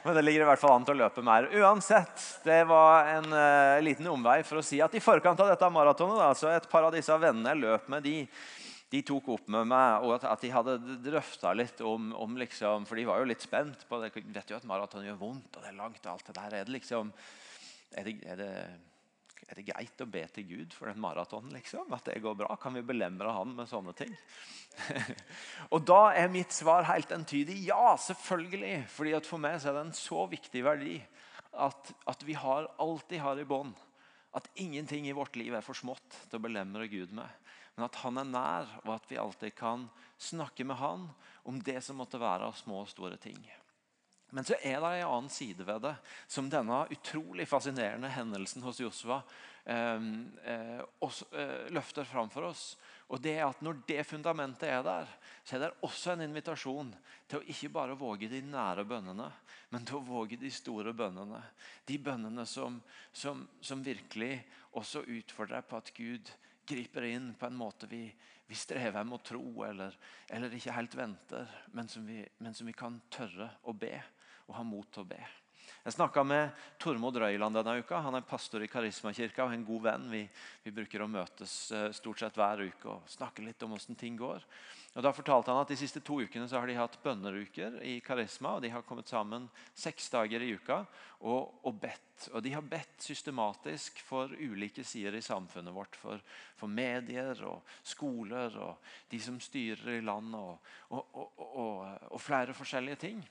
men, 0.04 0.16
det 0.18 0.26
ligger 0.28 0.44
i 0.44 0.50
hvert 0.52 0.62
fall 0.62 0.76
an 0.76 0.84
til 0.86 0.98
å 0.98 1.02
løpe 1.06 1.24
mer. 1.24 1.48
Uansett, 1.56 2.26
det 2.44 2.62
var 2.68 3.08
en 3.16 3.30
uh, 3.32 3.82
liten 3.84 4.10
omvei 4.12 4.42
for 4.46 4.60
å 4.60 4.66
si 4.66 4.84
at 4.84 4.94
i 4.94 5.02
forkant 5.02 5.40
av 5.40 5.54
dette 5.54 5.72
maratonet, 5.72 6.36
så 6.36 6.52
et 6.52 6.68
par 6.68 6.90
av 6.90 6.92
disse 6.94 7.16
vennene 7.24 7.56
løp 7.56 7.88
med, 7.90 8.04
de 8.04 8.26
de 8.92 9.00
tok 9.08 9.30
opp 9.32 9.46
med 9.52 9.70
meg, 9.70 10.04
og 10.04 10.18
at, 10.18 10.42
de 10.42 10.50
hadde 10.52 10.76
drøfta 11.00 11.54
litt 11.56 11.80
om, 11.86 12.10
om, 12.12 12.36
liksom, 12.36 12.84
For 12.88 13.00
de 13.00 13.06
var 13.08 13.22
jo 13.22 13.28
litt 13.30 13.44
spent 13.44 13.86
på 13.88 14.00
det. 14.02 14.10
Vet 14.20 14.52
jo 14.52 14.58
at 14.58 14.68
maraton 14.68 15.06
gjør 15.06 15.20
vondt, 15.22 15.54
og 15.56 15.64
det 15.64 15.70
er 15.70 15.78
langt. 15.78 16.04
og 16.04 16.12
alt 16.12 16.26
det 16.28 16.34
der. 16.36 16.56
Er 16.58 16.66
det 16.68 16.74
liksom, 16.76 17.12
er 17.96 18.08
det, 18.08 18.14
er 18.28 18.42
det, 18.42 18.50
er 19.48 19.60
det 19.60 19.64
greit 19.70 20.04
å 20.04 20.08
be 20.12 20.26
til 20.34 20.44
Gud 20.50 20.76
for 20.76 20.92
den 20.92 21.00
maratonen? 21.00 21.54
Liksom? 21.56 21.88
At 21.96 22.10
det 22.10 22.20
går 22.20 22.36
bra? 22.42 22.52
Kan 22.60 22.76
vi 22.76 22.84
belemre 22.92 23.32
han 23.32 23.56
med 23.56 23.70
sånne 23.70 23.96
ting? 23.96 24.12
og 25.72 25.88
da 25.88 26.02
er 26.16 26.32
mitt 26.32 26.52
svar 26.52 26.84
helt 26.90 27.16
entydig 27.16 27.62
ja, 27.70 27.94
selvfølgelig. 27.96 28.74
Fordi 28.92 29.16
For 29.24 29.40
meg 29.40 29.56
er 29.56 29.72
det 29.72 29.86
en 29.86 29.96
så 29.96 30.26
viktig 30.28 30.66
verdi 30.68 30.98
at, 31.52 31.94
at 32.12 32.28
vi 32.28 32.36
har 32.36 32.68
alt 32.76 33.08
de 33.08 33.24
har 33.24 33.40
i 33.40 33.48
bånd. 33.48 33.72
At 34.36 34.52
ingenting 34.60 35.08
i 35.08 35.16
vårt 35.16 35.36
liv 35.40 35.56
er 35.56 35.64
for 35.64 35.76
smått 35.76 36.24
til 36.28 36.36
å 36.36 36.44
belemre 36.44 36.92
Gud 36.92 37.16
med 37.16 37.40
men 37.74 37.86
at 37.86 37.98
han 38.02 38.20
er 38.20 38.28
nær, 38.28 38.76
og 38.84 38.94
at 38.98 39.08
vi 39.08 39.20
alltid 39.20 39.56
kan 39.56 39.88
snakke 40.20 40.64
med 40.68 40.76
han 40.80 41.08
om 41.48 41.58
det 41.64 41.80
som 41.84 41.98
måtte 41.98 42.20
være 42.20 42.50
av 42.50 42.56
små 42.58 42.82
og 42.84 42.90
store 42.92 43.18
ting. 43.20 43.40
Men 44.32 44.46
så 44.48 44.56
er 44.64 44.78
det 44.80 44.90
en 44.96 45.10
annen 45.10 45.28
side 45.28 45.64
ved 45.68 45.82
det, 45.84 45.92
som 46.30 46.48
denne 46.48 46.86
utrolig 46.94 47.44
fascinerende 47.48 48.08
hendelsen 48.08 48.62
hos 48.64 48.78
Josva 48.80 49.18
eh, 49.68 50.06
eh, 50.48 50.80
eh, 50.80 51.66
løfter 51.68 52.08
fram 52.08 52.30
for 52.32 52.48
oss. 52.48 52.62
Og 53.12 53.20
det 53.20 53.34
er 53.36 53.44
at 53.44 53.60
Når 53.60 53.82
det 53.84 54.06
fundamentet 54.08 54.70
er 54.72 54.80
der, 54.86 55.10
så 55.44 55.56
er 55.56 55.66
det 55.66 55.70
også 55.84 56.14
en 56.14 56.24
invitasjon 56.24 56.94
til 57.28 57.42
å 57.42 57.44
ikke 57.44 57.74
bare 57.74 57.98
våge 57.98 58.30
de 58.32 58.40
nære 58.46 58.86
bønnene, 58.88 59.28
men 59.68 59.84
til 59.84 60.00
å 60.00 60.06
våge 60.06 60.40
de 60.40 60.48
store 60.48 60.94
bønnene. 60.96 61.42
De 61.84 61.98
bønnene 62.00 62.46
som, 62.48 62.80
som, 63.12 63.44
som 63.60 63.84
virkelig 63.84 64.38
også 64.72 65.04
utfordrer 65.04 65.58
deg 65.58 65.68
på 65.68 65.82
at 65.82 65.92
Gud 65.92 66.32
griper 66.66 67.06
inn 67.08 67.32
på 67.38 67.46
en 67.46 67.58
måte 67.58 67.88
vi, 67.90 68.06
vi 68.46 68.56
strever 68.58 69.04
med 69.04 69.18
å 69.18 69.26
tro 69.26 69.64
eller, 69.66 69.96
eller, 70.30 70.54
ikke 70.54 70.76
helt 70.76 70.96
venter, 70.98 71.54
men 71.72 71.88
som, 71.88 72.06
vi, 72.06 72.22
men 72.38 72.54
som 72.54 72.68
vi 72.68 72.74
kan 72.76 73.00
tørre 73.12 73.50
å 73.66 73.74
be 73.74 73.96
og 74.48 74.58
ha 74.58 74.64
mot 74.66 74.88
til 74.92 75.04
å 75.04 75.10
be. 75.14 75.20
Jeg 75.82 75.96
snakka 75.96 76.22
med 76.26 76.62
Tormod 76.78 77.16
Røyland 77.18 77.56
denne 77.58 77.74
uka. 77.82 77.98
Han 78.04 78.14
er 78.14 78.26
pastor 78.26 78.62
i 78.62 78.68
Karismakirka 78.70 79.46
og 79.46 79.54
en 79.54 79.64
god 79.66 79.82
venn. 79.86 80.04
Vi, 80.12 80.20
vi, 80.62 80.74
bruker 80.74 81.02
å 81.02 81.10
møtes 81.10 81.54
eh, 81.74 81.88
stort 81.94 82.22
sett 82.22 82.38
hver 82.38 82.62
uke 82.62 82.90
og 82.92 83.08
snakke 83.10 83.42
litt 83.42 83.62
om 83.66 83.74
hvordan 83.74 83.98
ting 83.98 84.18
går. 84.18 84.46
Og 84.92 85.04
da 85.04 85.12
fortalte 85.16 85.48
han 85.48 85.62
at 85.62 85.70
De 85.72 85.76
siste 85.80 86.02
to 86.04 86.18
ukene 86.20 86.44
så 86.48 86.60
har 86.60 86.68
de 86.68 86.76
hatt 86.76 86.98
bønneruker 87.02 87.78
i 87.88 87.94
Karisma. 88.04 88.56
og 88.56 88.62
De 88.62 88.70
har 88.74 88.84
kommet 88.84 89.08
sammen 89.08 89.48
seks 89.74 90.10
dager 90.12 90.44
i 90.44 90.52
uka 90.52 90.82
og, 91.20 91.54
og 91.64 91.78
bedt. 91.80 92.28
Og 92.32 92.42
De 92.44 92.52
har 92.52 92.66
bedt 92.66 93.00
systematisk 93.00 94.02
for 94.04 94.34
ulike 94.36 94.84
sider 94.84 95.16
i 95.16 95.24
samfunnet 95.24 95.72
vårt. 95.72 95.96
For, 95.96 96.20
for 96.60 96.68
medier 96.68 97.40
og 97.48 97.62
skoler 97.82 98.58
og 98.60 98.92
de 99.08 99.20
som 99.22 99.40
styrer 99.40 99.96
i 99.96 100.04
landet, 100.04 100.68
og, 100.92 101.16
og, 101.16 101.88
og 102.12 102.20
flere 102.20 102.56
forskjellige 102.56 103.00
ting 103.08 103.24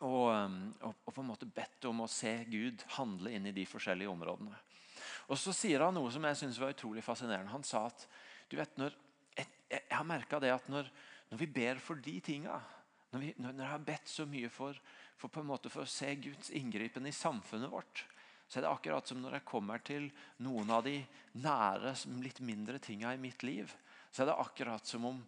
um, 0.00 0.72
og, 0.80 1.12
på 1.12 1.20
en 1.20 1.28
måte 1.28 1.48
bedt 1.48 1.84
om 1.90 2.04
å 2.04 2.10
se 2.10 2.32
Gud 2.48 2.84
handle 2.96 3.32
inn 3.36 3.48
i 3.50 3.54
de 3.56 3.66
forskjellige 3.68 4.10
områdene. 4.10 4.56
Og 5.30 5.38
Så 5.38 5.52
sier 5.56 5.84
han 5.84 5.94
noe 5.94 6.10
som 6.12 6.24
jeg 6.26 6.38
synes 6.40 6.58
var 6.60 6.72
utrolig 6.74 7.04
fascinerende. 7.04 7.52
Han 7.52 7.66
sa 7.66 7.86
at 7.90 8.06
du 8.50 8.56
vet, 8.58 8.72
når, 8.80 8.96
har 10.00 10.08
merka 10.08 10.40
det 10.42 10.52
at 10.54 10.68
når, 10.72 10.88
når, 11.30 11.40
vi 11.40 11.48
ber 11.60 11.80
for 11.82 12.00
de 12.02 12.16
tinga 12.24 12.58
når, 13.12 13.32
når, 13.40 13.54
jeg 13.58 13.70
har 13.72 13.84
bedt 13.86 14.10
så 14.10 14.26
mye 14.28 14.50
for, 14.52 14.78
for, 15.18 15.32
på 15.32 15.42
en 15.42 15.50
måte 15.50 15.72
for 15.72 15.84
å 15.84 15.90
se 15.90 16.12
Guds 16.22 16.52
inngripen 16.56 17.08
i 17.08 17.14
samfunnet 17.14 17.72
vårt, 17.72 18.04
så 18.50 18.58
er 18.58 18.66
det 18.66 18.72
akkurat 18.72 19.06
som 19.06 19.20
når 19.22 19.38
jeg 19.38 19.46
kommer 19.46 19.82
til 19.86 20.08
noen 20.42 20.70
av 20.74 20.82
de 20.86 20.96
nære, 21.38 21.94
litt 22.22 22.40
mindre 22.42 22.80
tinga 22.82 23.12
i 23.14 23.20
mitt 23.22 23.44
liv, 23.46 23.70
så 24.10 24.24
er 24.24 24.30
det 24.30 24.40
akkurat 24.42 24.86
som 24.86 25.06
om, 25.06 25.20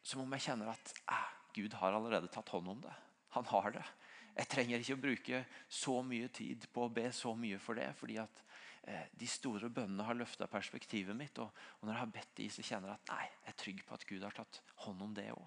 som 0.00 0.22
om 0.22 0.36
jeg 0.36 0.46
kjenner 0.48 0.72
at 0.72 0.94
eh, 1.04 1.26
Gud 1.56 1.76
har 1.80 1.96
allerede 1.96 2.30
tatt 2.32 2.52
hånd 2.52 2.68
om 2.72 2.80
det. 2.84 2.94
Han 3.36 3.48
har 3.52 3.74
det. 3.76 3.84
Jeg 4.36 4.50
trenger 4.52 4.82
ikke 4.82 4.96
å 4.96 5.02
bruke 5.02 5.42
så 5.68 5.98
mye 6.04 6.28
tid 6.32 6.64
på 6.72 6.86
å 6.86 6.92
be 6.92 7.08
så 7.12 7.32
mye 7.36 7.60
for 7.60 7.76
det. 7.76 7.90
fordi 7.96 8.18
at 8.20 8.42
de 8.86 9.28
store 9.28 9.70
bønnene 9.72 10.04
har 10.06 10.18
løfta 10.18 10.46
perspektivet 10.50 11.16
mitt. 11.16 11.38
Og, 11.42 11.50
og, 11.50 11.86
når 11.86 11.92
jeg 11.92 12.02
har 12.02 12.12
bedt 12.14 12.34
de, 12.38 12.48
så 12.52 12.64
kjenner 12.66 12.92
jeg 12.92 13.00
at 13.00 13.12
nei, 13.12 13.28
jeg 13.44 13.52
er 13.52 13.60
trygg 13.62 13.84
på 13.86 13.96
at 13.96 14.08
Gud 14.08 14.26
har 14.26 14.36
tatt 14.36 14.60
hånd 14.86 15.06
om 15.06 15.14
det 15.16 15.30
òg. 15.34 15.46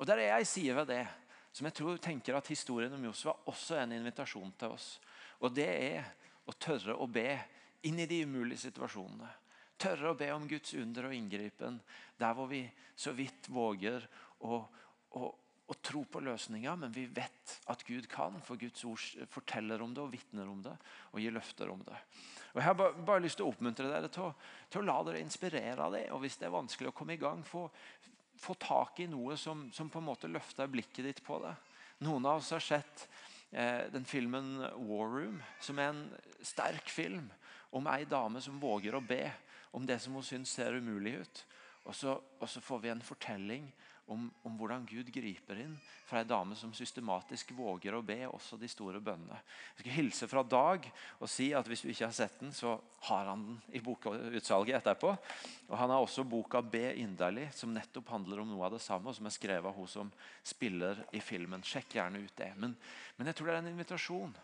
Og 0.00 0.08
der 0.08 0.22
er 0.22 0.32
jeg 0.32 0.48
sier 0.48 0.78
ved 0.80 0.90
det, 0.90 1.04
som 1.52 1.66
jeg 1.66 1.76
tror 1.76 1.98
tenker 2.02 2.36
at 2.38 2.48
historien 2.50 2.94
om 2.94 3.04
Josua 3.04 3.34
også 3.50 3.76
er 3.76 3.84
en 3.84 3.96
invitasjon 3.98 4.52
til 4.58 4.74
oss. 4.76 4.94
Og 5.42 5.52
det 5.54 5.68
er 5.68 6.10
å 6.48 6.54
tørre 6.56 6.96
å 6.96 7.08
be 7.10 7.28
inn 7.88 8.00
i 8.00 8.08
de 8.08 8.22
umulige 8.24 8.66
situasjonene. 8.66 9.28
Tørre 9.80 10.12
å 10.12 10.18
be 10.18 10.28
om 10.34 10.46
Guds 10.48 10.74
under 10.76 11.08
og 11.08 11.16
inngripen 11.16 11.78
der 12.20 12.34
hvor 12.36 12.50
vi 12.50 12.62
så 12.96 13.14
vidt 13.16 13.48
våger 13.52 14.04
å, 14.44 14.60
å 15.70 15.76
tro 15.78 16.02
på 16.10 16.22
løsninga, 16.26 16.74
men 16.76 16.90
vi 16.90 17.04
vet 17.06 17.54
at 17.70 17.82
Gud 17.86 18.08
kan, 18.10 18.40
for 18.42 18.58
Guds 18.58 18.82
ord 18.88 19.26
forteller 19.30 19.82
om 19.84 19.92
det 19.94 20.02
og 20.02 20.10
vitner 20.10 20.48
om 20.50 20.62
det 20.64 20.74
og 21.12 21.22
gir 21.22 21.34
løfter 21.34 21.70
om 21.70 21.82
det. 21.86 21.98
Og 22.50 22.58
Jeg 22.58 22.66
har 22.66 22.78
bare, 22.80 23.04
bare 23.06 23.22
lyst 23.22 23.38
til 23.38 23.46
å 23.46 23.52
oppmuntre 23.52 23.86
dere 23.86 24.10
til 24.10 24.26
å, 24.26 24.30
til 24.70 24.82
å, 24.82 24.86
la 24.88 24.96
dere 25.06 25.22
inspirere 25.22 25.84
av 25.84 25.94
det. 25.94 26.08
og 26.10 26.24
Hvis 26.24 26.40
det 26.40 26.48
er 26.48 26.56
vanskelig 26.56 26.90
å 26.90 26.96
komme 26.98 27.14
i 27.14 27.20
gang, 27.22 27.44
få, 27.46 27.68
få 28.42 28.56
tak 28.58 28.98
i 29.04 29.06
noe 29.10 29.36
som, 29.38 29.68
som, 29.74 29.90
på 29.92 30.02
en 30.02 30.08
måte 30.08 30.30
løfter 30.30 30.70
blikket 30.70 31.06
ditt 31.06 31.22
på 31.26 31.38
det. 31.44 31.54
Noen 32.02 32.26
av 32.26 32.40
oss 32.40 32.50
har 32.56 32.64
sett 32.64 33.06
eh, 33.52 33.86
den 33.94 34.08
filmen 34.08 34.56
'War 34.58 35.06
Room', 35.06 35.38
som 35.60 35.78
er 35.78 35.92
en 35.92 36.02
sterk 36.42 36.90
film 36.90 37.30
om 37.70 37.86
ei 37.86 38.02
dame 38.10 38.42
som 38.42 38.58
våger 38.58 38.96
å 38.98 39.04
be 39.04 39.28
om 39.70 39.86
det 39.86 40.00
som 40.02 40.18
hun 40.18 40.26
syns 40.26 40.50
ser 40.50 40.74
umulig 40.74 41.20
ut. 41.20 41.44
Og 41.86 41.94
så, 41.94 42.18
og 42.18 42.48
så 42.48 42.60
får 42.60 42.82
vi 42.82 42.90
en 42.90 43.06
fortelling 43.06 43.70
om, 44.10 44.26
om, 44.42 44.56
hvordan 44.58 44.86
Gud 44.88 45.08
griper 45.14 45.60
inn 45.62 45.76
fra 46.08 46.20
ei 46.20 46.26
dame 46.26 46.56
som 46.58 46.72
systematisk 46.74 47.52
våger 47.54 47.94
å 47.94 48.02
be 48.02 48.18
også 48.26 48.58
de 48.58 48.68
store 48.70 48.98
bønnene. 49.04 49.38
Jeg 49.76 49.84
skal 49.84 49.94
hilse 49.94 50.28
fra 50.30 50.42
Dag 50.42 50.88
og 51.20 51.30
si 51.30 51.50
at 51.54 51.70
hvis 51.70 51.84
du 51.84 51.92
ikke 51.92 52.08
har 52.08 52.16
sett 52.16 52.40
den, 52.42 52.50
så 52.56 52.74
har 53.06 53.30
han 53.30 53.46
den 53.46 53.60
i 53.78 53.82
bokutsalget 53.84 54.80
etterpå. 54.80 55.14
Og 55.68 55.76
Han 55.78 55.94
har 55.94 56.02
også 56.02 56.24
boka 56.24 56.60
'Be 56.60 56.96
inderlig', 56.98 57.52
som 57.54 57.74
nettopp 57.74 58.08
handler 58.08 58.40
om 58.40 58.50
noe 58.50 58.66
av 58.66 58.72
det 58.72 58.82
samme, 58.82 59.08
og 59.08 59.14
som 59.14 59.26
er 59.26 59.36
skrevet 59.38 59.66
av 59.66 59.74
hun 59.74 59.88
som 59.88 60.12
spiller 60.42 61.04
i 61.12 61.20
filmen. 61.20 61.62
Sjekk 61.62 61.94
gjerne 61.94 62.18
ut 62.18 62.36
det. 62.36 62.52
Men, 62.56 62.76
men 63.16 63.26
jeg 63.26 63.36
tror 63.36 63.46
det 63.46 63.54
er 63.54 63.62
en 63.62 63.72
invitasjon. 63.74 64.36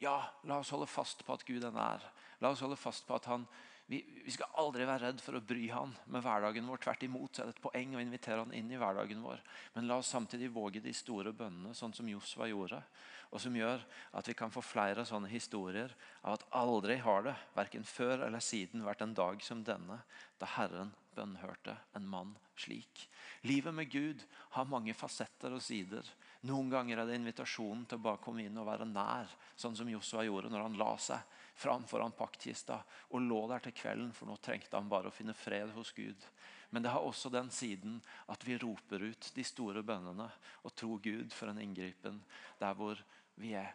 Ja, 0.00 0.22
la 0.44 0.58
oss 0.58 0.70
holde 0.70 0.86
fast 0.86 1.24
på 1.26 1.34
at 1.34 1.44
Gud 1.44 1.64
er 1.64 1.74
nær. 1.74 2.02
La 2.40 2.52
oss 2.54 2.62
holde 2.62 2.76
fast 2.78 3.06
på 3.06 3.16
at 3.18 3.26
han 3.26 3.46
vi, 3.88 4.02
vi, 4.24 4.32
skal 4.34 4.52
aldri 4.60 4.84
være 4.84 5.06
redd 5.06 5.20
for 5.24 5.38
å 5.38 5.44
bry 5.44 5.70
han 5.72 5.94
med 6.12 6.20
hverdagen 6.24 6.66
vår. 6.68 6.80
Tvert 6.84 7.04
imot 7.06 7.38
er 7.40 7.48
det 7.48 7.54
et 7.56 7.62
poeng 7.64 7.94
å 7.96 8.02
invitere 8.02 8.42
han 8.42 8.52
inn 8.52 8.68
i 8.68 8.80
hverdagen 8.80 9.22
vår. 9.24 9.40
Men 9.76 9.88
la 9.88 9.96
oss 10.02 10.10
samtidig 10.12 10.50
våge 10.52 10.82
de 10.84 10.92
store 10.92 11.32
bønnene, 11.32 11.72
sånn 11.76 11.96
som 11.96 12.10
Josva 12.12 12.50
gjorde. 12.50 12.82
Og 13.28 13.42
som 13.42 13.56
gjør 13.56 13.82
at 14.16 14.28
vi 14.28 14.34
kan 14.36 14.52
få 14.52 14.62
flere 14.64 15.04
sånne 15.04 15.28
historier 15.28 15.92
av 16.22 16.38
at 16.38 16.46
aldri 16.56 16.96
har 17.02 17.26
det, 17.26 17.34
verken 17.56 17.84
før 17.84 18.24
eller 18.24 18.40
siden, 18.40 18.86
vært 18.86 19.04
en 19.04 19.16
dag 19.16 19.42
som 19.44 19.60
denne, 19.66 20.00
da 20.40 20.48
Herren 20.54 20.94
bønnhørte 21.18 21.74
en 21.98 22.06
mann 22.08 22.32
slik. 22.58 23.04
Livet 23.46 23.74
med 23.74 23.90
Gud 23.92 24.22
har 24.54 24.70
mange 24.70 24.94
fasetter 24.96 25.52
og 25.54 25.62
sider. 25.62 26.06
Noen 26.48 26.70
ganger 26.72 27.02
er 27.02 27.10
det 27.10 27.18
invitasjonen 27.18 27.84
til 27.88 28.00
å 28.00 28.06
bare 28.06 28.22
komme 28.22 28.46
inn 28.46 28.56
og 28.58 28.68
være 28.70 28.88
nær, 28.88 29.30
sånn 29.58 29.76
som 29.76 29.90
Josua 29.90 30.24
gjorde 30.26 30.52
når 30.52 30.64
han 30.64 30.78
la 30.80 30.92
seg 31.02 31.36
fram 31.58 31.84
foran 31.90 32.14
paktkista 32.14 32.78
og 33.10 33.24
lå 33.24 33.40
der 33.50 33.64
til 33.66 33.74
kvelden, 33.74 34.12
for 34.14 34.30
nå 34.30 34.38
trengte 34.42 34.78
han 34.78 34.90
bare 34.90 35.10
å 35.10 35.14
finne 35.14 35.34
fred 35.34 35.74
hos 35.74 35.90
Gud. 35.96 36.28
Men 36.70 36.84
det 36.84 36.92
har 36.92 37.00
også 37.00 37.30
den 37.32 37.50
siden 37.50 38.00
at 38.28 38.44
vi 38.44 38.58
roper 38.60 39.02
ut 39.08 39.30
de 39.34 39.44
store 39.44 39.82
bønnene 39.82 40.28
og 40.62 40.74
tror 40.76 41.00
Gud 41.02 41.32
for 41.32 41.48
en 41.48 41.60
inngripen 41.62 42.20
der 42.60 42.74
hvor 42.76 43.00
vi 43.40 43.54
er. 43.56 43.72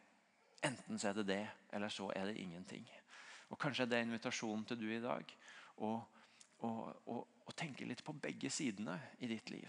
Enten 0.64 1.00
så 1.00 1.10
er 1.10 1.18
det 1.20 1.28
det, 1.28 1.46
eller 1.74 1.90
så 1.90 2.12
er 2.16 2.30
det 2.30 2.38
ingenting. 2.40 2.86
Og 3.50 3.60
Kanskje 3.60 3.88
det 3.90 3.98
er 3.98 4.06
invitasjonen 4.08 4.66
til 4.66 4.80
du 4.80 4.88
i 4.92 5.02
dag 5.02 5.34
å 5.84 7.54
tenke 7.56 7.86
litt 7.86 8.04
på 8.06 8.16
begge 8.16 8.50
sidene 8.54 8.96
i 9.20 9.28
ditt 9.28 9.50
liv. 9.52 9.68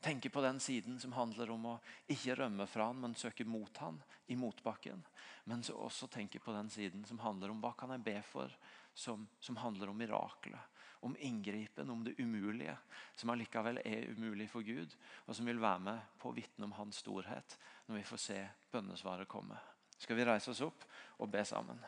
Tenke 0.00 0.30
på 0.30 0.42
den 0.44 0.60
siden 0.60 1.00
som 1.00 1.12
handler 1.16 1.50
om 1.50 1.64
å 1.66 1.78
ikke 2.12 2.36
rømme 2.38 2.66
fra 2.70 2.90
han, 2.92 3.00
men 3.00 3.16
søke 3.18 3.44
mot 3.48 3.76
han 3.82 3.98
i 4.30 4.36
motbakken. 4.38 5.02
Men 5.44 5.62
så 5.66 5.74
også 5.74 6.06
tenke 6.12 6.38
på 6.38 6.52
den 6.54 6.70
siden 6.70 7.04
som 7.08 7.18
handler 7.24 7.50
om 7.50 7.60
hva 7.64 7.72
kan 7.78 7.90
jeg 7.94 8.04
be 8.06 8.16
for, 8.22 8.52
som, 8.94 9.26
som 9.40 9.58
handler 9.58 9.90
om 9.90 9.98
miraklet. 9.98 10.75
Om 11.00 11.16
inngripen, 11.20 11.90
om 11.90 12.04
det 12.04 12.16
umulige, 12.18 12.76
som 13.16 13.30
allikevel 13.30 13.80
er 13.84 14.10
umulig 14.16 14.48
for 14.50 14.62
Gud. 14.66 14.96
Og 15.26 15.36
som 15.36 15.46
vil 15.46 15.60
være 15.60 15.84
med 15.90 16.16
på 16.20 16.30
å 16.30 16.36
vitne 16.36 16.68
om 16.68 16.76
hans 16.78 17.02
storhet 17.04 17.58
når 17.86 18.00
vi 18.00 18.08
får 18.08 18.24
se 18.24 18.40
bønnesvaret 18.72 19.28
komme. 19.28 19.60
Skal 19.98 20.16
vi 20.16 20.26
reise 20.28 20.50
oss 20.52 20.64
opp 20.66 20.84
og 21.18 21.30
be 21.32 21.44
sammen? 21.44 21.80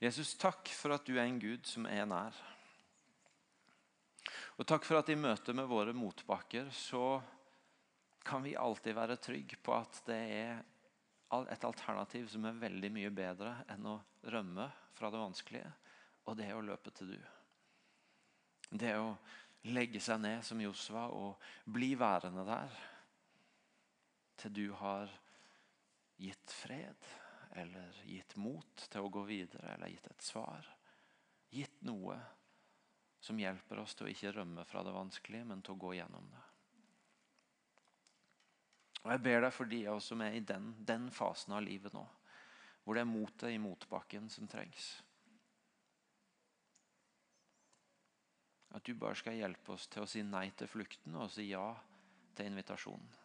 Jesus, 0.00 0.32
takk 0.40 0.70
for 0.72 0.94
at 0.96 1.04
du 1.04 1.18
er 1.18 1.26
en 1.26 1.36
Gud 1.36 1.66
som 1.68 1.84
er 1.84 2.06
nær. 2.08 2.32
Og 4.60 4.66
takk 4.68 4.84
for 4.84 5.00
at 5.00 5.08
i 5.08 5.16
møte 5.16 5.54
med 5.56 5.64
våre 5.70 5.94
motbakker 5.96 6.66
så 6.76 7.16
kan 8.28 8.42
vi 8.44 8.52
alltid 8.60 8.92
være 8.92 9.16
trygge 9.16 9.56
på 9.56 9.72
at 9.72 10.02
det 10.04 10.18
er 10.36 10.58
et 11.48 11.64
alternativ 11.64 12.26
som 12.28 12.44
er 12.44 12.58
veldig 12.60 12.90
mye 12.92 13.12
bedre 13.14 13.54
enn 13.72 13.86
å 13.88 13.94
rømme 14.28 14.66
fra 14.98 15.08
det 15.08 15.22
vanskelige, 15.22 15.70
og 16.28 16.36
det 16.36 16.50
er 16.50 16.58
å 16.58 16.64
løpe 16.66 16.92
til 16.92 17.14
du. 17.14 17.20
Det 18.68 18.92
å 19.00 19.14
legge 19.72 20.02
seg 20.04 20.20
ned 20.20 20.44
som 20.44 20.60
Josva 20.60 21.06
og 21.08 21.40
bli 21.64 21.94
værende 21.96 22.44
der 22.44 22.76
til 24.40 24.52
du 24.58 24.66
har 24.76 25.08
gitt 26.20 26.52
fred 26.52 27.08
eller 27.56 27.96
gitt 28.04 28.36
mot 28.36 28.84
til 28.92 29.06
å 29.06 29.12
gå 29.12 29.24
videre 29.24 29.72
eller 29.72 29.94
gitt 29.94 30.10
et 30.12 30.28
svar. 30.28 30.68
Gitt 31.48 31.80
noe 31.88 32.18
som 33.20 33.38
hjelper 33.40 33.82
oss 33.82 33.94
til 33.96 34.08
å 34.08 34.12
ikke 34.12 34.32
rømme 34.36 34.64
fra 34.68 34.82
det 34.84 34.94
vanskelige, 34.94 35.46
men 35.48 35.60
til 35.62 35.76
å 35.76 35.82
gå 35.82 35.92
gjennom 35.98 36.30
det. 36.32 36.46
Og 39.00 39.12
Jeg 39.12 39.22
ber 39.24 39.44
deg 39.44 39.52
for 39.56 39.68
de 39.68 39.80
av 39.88 40.00
oss 40.00 40.08
som 40.12 40.24
er 40.24 40.36
i 40.36 40.42
den, 40.44 40.72
den 40.84 41.08
fasen 41.12 41.54
av 41.56 41.64
livet 41.64 41.94
nå, 41.96 42.02
hvor 42.84 42.96
det 42.96 43.04
er 43.04 43.08
motet 43.12 43.52
i 43.52 43.60
motbakken 43.60 44.28
som 44.32 44.48
trengs. 44.48 44.90
At 48.76 48.84
du 48.86 48.94
bare 48.94 49.18
skal 49.18 49.38
hjelpe 49.38 49.74
oss 49.74 49.88
til 49.90 50.04
å 50.04 50.08
si 50.08 50.22
nei 50.22 50.48
til 50.56 50.68
flukten 50.70 51.16
og 51.18 51.32
si 51.32 51.48
ja 51.50 51.64
til 52.36 52.52
invitasjonen. 52.52 53.19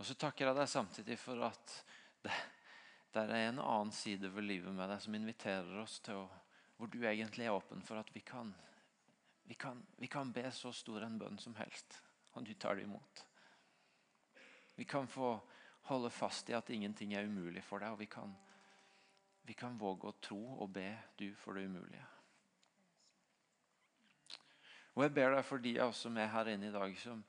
Og 0.00 0.06
så 0.08 0.16
takker 0.16 0.48
jeg 0.48 0.56
deg 0.56 0.68
samtidig 0.72 1.18
for 1.20 1.44
at 1.44 1.72
det, 2.24 2.32
det 3.12 3.20
er 3.20 3.50
en 3.50 3.60
annen 3.60 3.92
side 3.92 4.30
ved 4.32 4.46
livet 4.48 4.72
med 4.72 4.88
deg 4.88 5.02
som 5.04 5.16
inviterer 5.18 5.82
oss 5.82 5.98
til 6.00 6.22
å 6.22 6.28
Hvor 6.80 6.88
du 6.88 7.02
egentlig 7.04 7.44
er 7.44 7.52
åpen 7.52 7.82
for 7.84 8.00
at 8.00 8.08
vi 8.14 8.22
kan, 8.24 8.54
vi 9.44 9.54
kan, 9.54 9.82
vi 10.00 10.08
kan 10.08 10.30
be 10.32 10.46
så 10.48 10.70
stor 10.72 11.04
en 11.04 11.18
bønn 11.20 11.36
som 11.36 11.52
helst, 11.58 11.98
og 12.32 12.46
du 12.48 12.54
tar 12.54 12.78
det 12.78 12.86
imot. 12.86 13.20
Vi 14.80 14.86
kan 14.88 15.04
få 15.04 15.34
holde 15.90 16.08
fast 16.10 16.48
i 16.48 16.56
at 16.56 16.70
ingenting 16.72 17.12
er 17.12 17.28
umulig 17.28 17.60
for 17.66 17.84
deg, 17.84 17.92
og 17.92 18.00
vi 18.00 18.08
kan, 18.08 18.32
vi 19.44 19.52
kan 19.52 19.76
våge 19.76 20.08
å 20.08 20.16
tro 20.24 20.40
og 20.56 20.72
be 20.72 20.88
du 21.20 21.34
for 21.36 21.60
det 21.60 21.66
umulige. 21.68 22.06
Og 24.96 25.04
Jeg 25.04 25.14
ber 25.20 25.36
deg 25.36 25.44
for 25.44 25.60
de 25.60 25.76
av 25.76 25.92
oss 25.92 26.00
som 26.06 26.16
er 26.16 26.32
her 26.32 26.48
inne 26.54 26.72
i 26.72 26.72
dag, 26.72 26.96
som, 26.96 27.20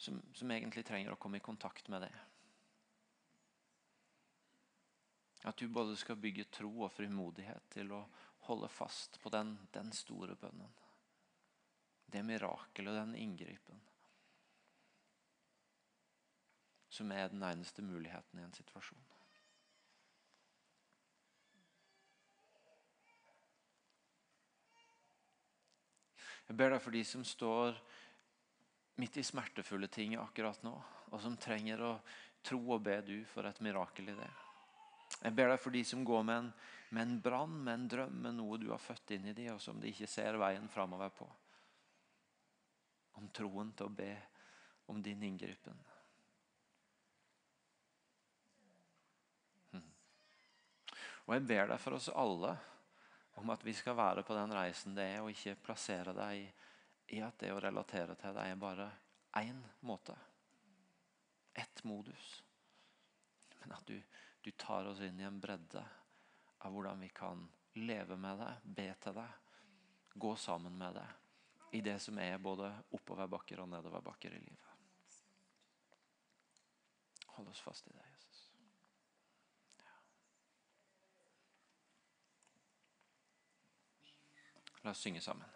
som, 0.00 0.22
som 0.32 0.50
egentlig 0.50 0.84
trenger 0.88 1.12
å 1.12 1.20
komme 1.20 1.36
i 1.36 1.44
kontakt 1.44 1.88
med 1.92 2.06
det. 2.06 2.12
At 5.44 5.60
du 5.60 5.68
både 5.68 5.96
skal 5.96 6.16
bygge 6.20 6.46
tro 6.52 6.70
og 6.86 6.92
frimodighet 6.94 7.68
til 7.74 7.92
å 7.92 8.00
holde 8.48 8.68
fast 8.72 9.20
på 9.20 9.32
den, 9.32 9.58
den 9.76 9.92
store 9.92 10.38
bønnen. 10.40 10.72
Det 12.10 12.24
mirakelet, 12.24 12.96
den 12.96 13.14
inngripen. 13.14 13.84
Som 16.88 17.12
er 17.12 17.28
den 17.28 17.44
eneste 17.44 17.84
muligheten 17.84 18.40
i 18.40 18.48
en 18.48 18.56
situasjon. 18.56 19.04
Jeg 26.48 26.56
ber 26.56 26.72
deg 26.72 26.80
for 26.82 26.96
de 26.96 27.04
som 27.06 27.20
står 27.22 27.76
midt 29.00 29.16
i 29.16 29.24
smertefulle 29.24 29.88
ting 29.88 30.14
akkurat 30.20 30.62
nå, 30.62 30.74
og 31.10 31.22
som 31.22 31.36
trenger 31.40 31.82
å 31.82 31.94
tro 32.44 32.60
og 32.76 32.82
be 32.84 33.00
du 33.04 33.16
for 33.28 33.48
et 33.48 33.60
mirakel 33.64 34.12
i 34.12 34.16
det. 34.16 34.30
Jeg 35.20 35.34
ber 35.36 35.50
deg 35.50 35.60
for 35.60 35.74
de 35.74 35.82
som 35.84 36.04
går 36.06 36.22
med 36.24 36.42
en, 36.42 36.50
en 37.02 37.14
brann, 37.24 37.56
med 37.64 37.74
en 37.74 37.88
drøm, 37.94 38.18
med 38.24 38.36
noe 38.38 38.58
du 38.60 38.68
har 38.70 38.82
født 38.82 39.16
inn 39.16 39.30
i 39.30 39.36
dem, 39.36 39.54
og 39.54 39.62
som 39.62 39.80
de 39.80 39.90
ikke 39.90 40.08
ser 40.08 40.38
veien 40.40 40.68
framover 40.72 41.12
på. 41.16 41.28
Om 43.20 43.28
troen 43.36 43.72
til 43.76 43.88
å 43.88 43.94
be 43.94 44.12
om 44.90 45.02
din 45.02 45.22
inngripen. 45.26 45.76
Hm. 49.74 49.90
Og 51.26 51.36
jeg 51.36 51.46
ber 51.50 51.72
deg 51.74 51.82
for 51.82 51.98
oss 51.98 52.08
alle 52.14 52.56
om 53.40 53.52
at 53.52 53.62
vi 53.64 53.74
skal 53.76 53.96
være 53.96 54.24
på 54.26 54.36
den 54.36 54.52
reisen 54.52 54.96
det 54.96 55.06
er, 55.14 55.20
og 55.22 55.32
ikke 55.32 55.58
plassere 55.64 56.14
deg 56.16 56.44
i 56.44 56.48
i 57.10 57.20
at 57.26 57.38
det 57.42 57.50
å 57.52 57.60
relatere 57.62 58.14
til 58.18 58.34
deg 58.36 58.52
er 58.52 58.60
bare 58.60 58.86
én 59.40 59.58
måte. 59.86 60.14
Ett 61.54 61.82
modus. 61.84 62.42
Men 63.60 63.74
at 63.74 63.86
du, 63.86 63.96
du, 64.40 64.50
tar 64.50 64.86
oss 64.86 65.00
inn 65.04 65.18
i 65.20 65.26
en 65.26 65.40
bredde 65.40 65.82
av 66.60 66.72
hvordan 66.72 67.00
vi 67.02 67.10
kan 67.14 67.42
leve 67.80 68.16
med 68.16 68.38
deg, 68.40 68.70
be 68.78 68.88
til 69.02 69.16
deg, 69.18 69.50
gå 70.14 70.34
sammen 70.38 70.76
med 70.78 70.96
deg 71.00 71.76
i 71.78 71.82
det 71.86 71.98
som 72.02 72.18
er 72.18 72.38
både 72.42 72.70
oppoverbakker 72.96 73.62
og 73.62 73.70
nedoverbakker 73.70 74.34
i 74.34 74.42
livet. 74.42 74.66
Hold 77.36 77.50
oss 77.50 77.62
fast 77.62 77.86
i 77.90 77.94
det, 77.94 78.06
Jesus. 78.14 78.42
La 84.82 84.94
oss 84.94 85.02
synge 85.04 85.22
sammen. 85.22 85.49